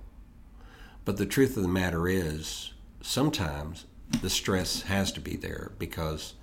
But 1.08 1.16
the 1.16 1.24
truth 1.24 1.56
of 1.56 1.62
the 1.62 1.70
matter 1.70 2.06
is, 2.06 2.74
sometimes 3.00 3.86
the 4.20 4.28
stress 4.28 4.82
has 4.82 5.10
to 5.12 5.22
be 5.22 5.36
there 5.36 5.72
because, 5.78 6.34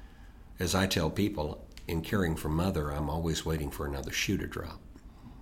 as 0.57 0.73
I 0.73 0.87
tell 0.87 1.11
people, 1.11 1.67
in 1.87 2.01
caring 2.01 2.35
for 2.35 2.49
mother, 2.49 2.89
I'm 2.89 3.07
always 3.07 3.45
waiting 3.45 3.69
for 3.69 3.85
another 3.85 4.09
shoe 4.09 4.39
to 4.39 4.47
drop. 4.47 4.79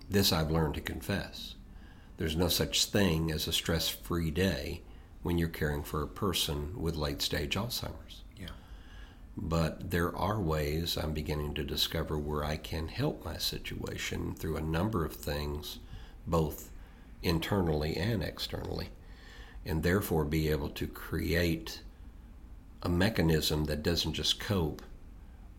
This 0.09 0.33
I've 0.33 0.51
learned 0.51 0.73
to 0.73 0.81
confess. 0.81 1.55
There's 2.17 2.35
no 2.35 2.49
such 2.49 2.87
thing 2.87 3.31
as 3.31 3.47
a 3.47 3.53
stress 3.53 3.87
free 3.87 4.29
day 4.29 4.81
when 5.21 5.37
you're 5.37 5.47
caring 5.47 5.83
for 5.83 6.03
a 6.03 6.07
person 6.07 6.73
with 6.75 6.97
late 6.97 7.21
stage 7.21 7.55
Alzheimer's. 7.55 8.23
Yeah. 8.37 8.49
But 9.37 9.89
there 9.89 10.13
are 10.17 10.41
ways 10.41 10.97
I'm 10.97 11.13
beginning 11.13 11.53
to 11.53 11.63
discover 11.63 12.17
where 12.17 12.43
I 12.43 12.57
can 12.57 12.89
help 12.89 13.23
my 13.23 13.37
situation 13.37 14.35
through 14.35 14.57
a 14.57 14.61
number 14.61 15.05
of 15.05 15.15
things, 15.15 15.79
both 16.27 16.71
internally 17.21 17.95
and 17.95 18.21
externally, 18.21 18.89
and 19.65 19.83
therefore 19.83 20.25
be 20.25 20.49
able 20.49 20.69
to 20.69 20.87
create 20.87 21.81
a 22.81 22.89
mechanism 22.89 23.65
that 23.65 23.83
doesn't 23.83 24.13
just 24.13 24.39
cope, 24.39 24.81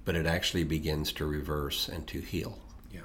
but 0.04 0.14
it 0.14 0.26
actually 0.26 0.64
begins 0.64 1.12
to 1.12 1.24
reverse 1.24 1.88
and 1.88 2.06
to 2.06 2.20
heal. 2.20 2.58
Yeah. 2.92 3.00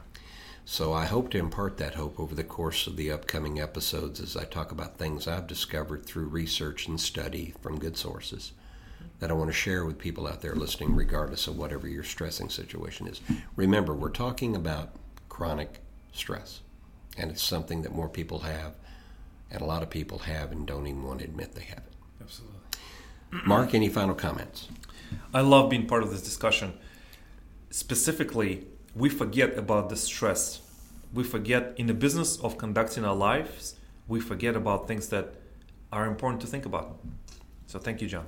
So 0.65 0.93
I 0.93 1.05
hope 1.05 1.31
to 1.31 1.37
impart 1.37 1.77
that 1.77 1.95
hope 1.95 2.19
over 2.19 2.35
the 2.35 2.43
course 2.43 2.85
of 2.85 2.97
the 2.97 3.11
upcoming 3.11 3.59
episodes 3.59 4.19
as 4.19 4.35
I 4.35 4.43
talk 4.43 4.71
about 4.71 4.97
things 4.97 5.27
I've 5.27 5.47
discovered 5.47 6.05
through 6.05 6.25
research 6.25 6.87
and 6.87 6.99
study 6.99 7.53
from 7.61 7.79
good 7.79 7.95
sources 7.95 8.51
that 9.19 9.29
I 9.29 9.33
want 9.33 9.49
to 9.49 9.53
share 9.53 9.85
with 9.85 9.97
people 9.97 10.27
out 10.27 10.41
there 10.41 10.55
listening, 10.55 10.95
regardless 10.95 11.47
of 11.47 11.57
whatever 11.57 11.87
your 11.87 12.03
stressing 12.03 12.49
situation 12.49 13.07
is. 13.07 13.21
Remember, 13.55 13.93
we're 13.93 14.09
talking 14.09 14.55
about 14.55 14.91
chronic 15.27 15.79
stress, 16.11 16.61
and 17.17 17.29
it's 17.31 17.43
something 17.43 17.81
that 17.81 17.95
more 17.95 18.09
people 18.09 18.39
have, 18.39 18.75
and 19.51 19.61
a 19.61 19.65
lot 19.65 19.83
of 19.83 19.89
people 19.89 20.19
have 20.19 20.51
and 20.51 20.65
don't 20.65 20.87
even 20.87 21.03
want 21.03 21.19
to 21.19 21.25
admit 21.25 21.53
they 21.53 21.63
have 21.63 21.79
it. 21.79 21.93
Absolutely. 22.21 22.57
Mark, 23.45 23.73
any 23.73 23.89
final 23.89 24.15
comments? 24.15 24.67
I 25.33 25.41
love 25.41 25.69
being 25.69 25.87
part 25.87 26.03
of 26.03 26.11
this 26.11 26.21
discussion. 26.21 26.73
Specifically, 27.69 28.65
we 28.95 29.09
forget 29.09 29.57
about 29.57 29.89
the 29.89 29.95
stress. 29.95 30.61
We 31.13 31.23
forget 31.23 31.73
in 31.77 31.87
the 31.87 31.93
business 31.93 32.37
of 32.39 32.57
conducting 32.57 33.05
our 33.05 33.15
lives, 33.15 33.75
we 34.07 34.19
forget 34.19 34.55
about 34.55 34.87
things 34.87 35.09
that 35.09 35.35
are 35.91 36.05
important 36.05 36.41
to 36.41 36.47
think 36.47 36.65
about. 36.65 36.99
So 37.67 37.79
thank 37.79 38.01
you, 38.01 38.07
John. 38.07 38.25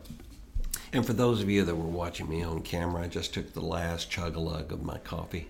And 0.93 1.05
for 1.05 1.13
those 1.13 1.41
of 1.41 1.49
you 1.49 1.63
that 1.63 1.75
were 1.75 1.86
watching 1.86 2.27
me 2.27 2.43
on 2.43 2.62
camera, 2.62 3.03
I 3.03 3.07
just 3.07 3.34
took 3.34 3.53
the 3.53 3.62
last 3.62 4.10
chug 4.10 4.36
a 4.36 4.39
lug 4.39 4.71
of 4.71 4.84
my 4.84 4.97
coffee. 4.99 5.47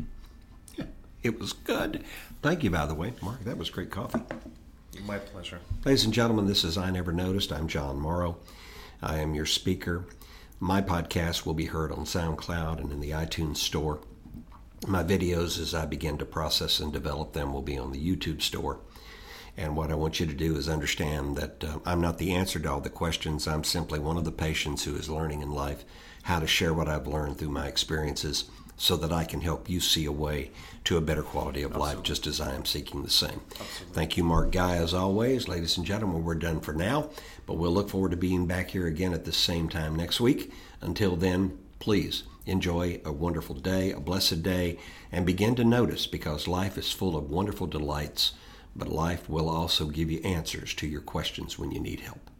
Yeah, 0.77 0.85
It 1.23 1.39
was 1.39 1.53
good. 1.53 2.03
Thank 2.41 2.63
you, 2.63 2.69
by 2.69 2.85
the 2.85 2.93
way, 2.93 3.13
Mark. 3.21 3.43
That 3.43 3.57
was 3.57 3.69
great 3.69 3.89
coffee. 3.89 4.21
My 5.05 5.17
pleasure. 5.17 5.59
Ladies 5.83 6.05
and 6.05 6.13
gentlemen, 6.13 6.45
this 6.45 6.63
is 6.63 6.77
I 6.77 6.91
Never 6.91 7.11
Noticed. 7.11 7.51
I'm 7.51 7.67
John 7.67 7.99
Morrow. 7.99 8.37
I 9.01 9.17
am 9.17 9.33
your 9.33 9.45
speaker. 9.45 10.05
My 10.59 10.81
podcast 10.81 11.45
will 11.45 11.55
be 11.55 11.65
heard 11.65 11.91
on 11.91 12.05
SoundCloud 12.05 12.79
and 12.79 12.91
in 12.91 12.99
the 12.99 13.11
iTunes 13.11 13.57
Store. 13.57 14.01
My 14.87 15.03
videos, 15.03 15.59
as 15.59 15.73
I 15.73 15.85
begin 15.85 16.17
to 16.19 16.25
process 16.25 16.79
and 16.79 16.93
develop 16.93 17.33
them, 17.33 17.51
will 17.51 17.63
be 17.63 17.77
on 17.77 17.91
the 17.91 17.99
YouTube 17.99 18.41
Store. 18.41 18.79
And 19.57 19.75
what 19.75 19.91
I 19.91 19.95
want 19.95 20.19
you 20.19 20.27
to 20.27 20.33
do 20.33 20.55
is 20.55 20.69
understand 20.69 21.35
that 21.37 21.63
uh, 21.63 21.79
I'm 21.85 22.01
not 22.01 22.17
the 22.17 22.33
answer 22.33 22.59
to 22.59 22.71
all 22.71 22.81
the 22.81 22.89
questions. 22.89 23.47
I'm 23.47 23.63
simply 23.63 23.99
one 23.99 24.17
of 24.17 24.23
the 24.23 24.31
patients 24.31 24.83
who 24.83 24.95
is 24.95 25.09
learning 25.09 25.41
in 25.41 25.51
life 25.51 25.83
how 26.23 26.39
to 26.39 26.47
share 26.47 26.73
what 26.73 26.87
I've 26.87 27.07
learned 27.07 27.37
through 27.37 27.49
my 27.49 27.67
experiences 27.67 28.45
so 28.81 28.97
that 28.97 29.11
I 29.11 29.25
can 29.25 29.41
help 29.41 29.69
you 29.69 29.79
see 29.79 30.05
a 30.05 30.11
way 30.11 30.49
to 30.85 30.97
a 30.97 31.01
better 31.01 31.21
quality 31.21 31.61
of 31.61 31.75
life 31.75 32.01
just 32.01 32.25
as 32.25 32.41
I 32.41 32.55
am 32.55 32.65
seeking 32.65 33.03
the 33.03 33.11
same. 33.11 33.41
Thank 33.93 34.17
you, 34.17 34.23
Mark 34.23 34.51
Guy, 34.51 34.77
as 34.77 34.91
always. 34.91 35.47
Ladies 35.47 35.77
and 35.77 35.85
gentlemen, 35.85 36.25
we're 36.25 36.33
done 36.33 36.59
for 36.59 36.73
now, 36.73 37.11
but 37.45 37.57
we'll 37.57 37.71
look 37.71 37.91
forward 37.91 38.09
to 38.09 38.17
being 38.17 38.47
back 38.47 38.71
here 38.71 38.87
again 38.87 39.13
at 39.13 39.23
the 39.23 39.31
same 39.31 39.69
time 39.69 39.95
next 39.95 40.19
week. 40.19 40.51
Until 40.81 41.15
then, 41.15 41.59
please 41.77 42.23
enjoy 42.47 42.99
a 43.05 43.11
wonderful 43.11 43.53
day, 43.53 43.91
a 43.91 43.99
blessed 43.99 44.41
day, 44.41 44.79
and 45.11 45.27
begin 45.27 45.53
to 45.57 45.63
notice 45.63 46.07
because 46.07 46.47
life 46.47 46.75
is 46.75 46.91
full 46.91 47.15
of 47.15 47.29
wonderful 47.29 47.67
delights, 47.67 48.31
but 48.75 48.87
life 48.87 49.29
will 49.29 49.47
also 49.47 49.89
give 49.89 50.09
you 50.09 50.21
answers 50.21 50.73
to 50.73 50.87
your 50.87 51.01
questions 51.01 51.59
when 51.59 51.69
you 51.69 51.79
need 51.79 51.99
help. 51.99 52.30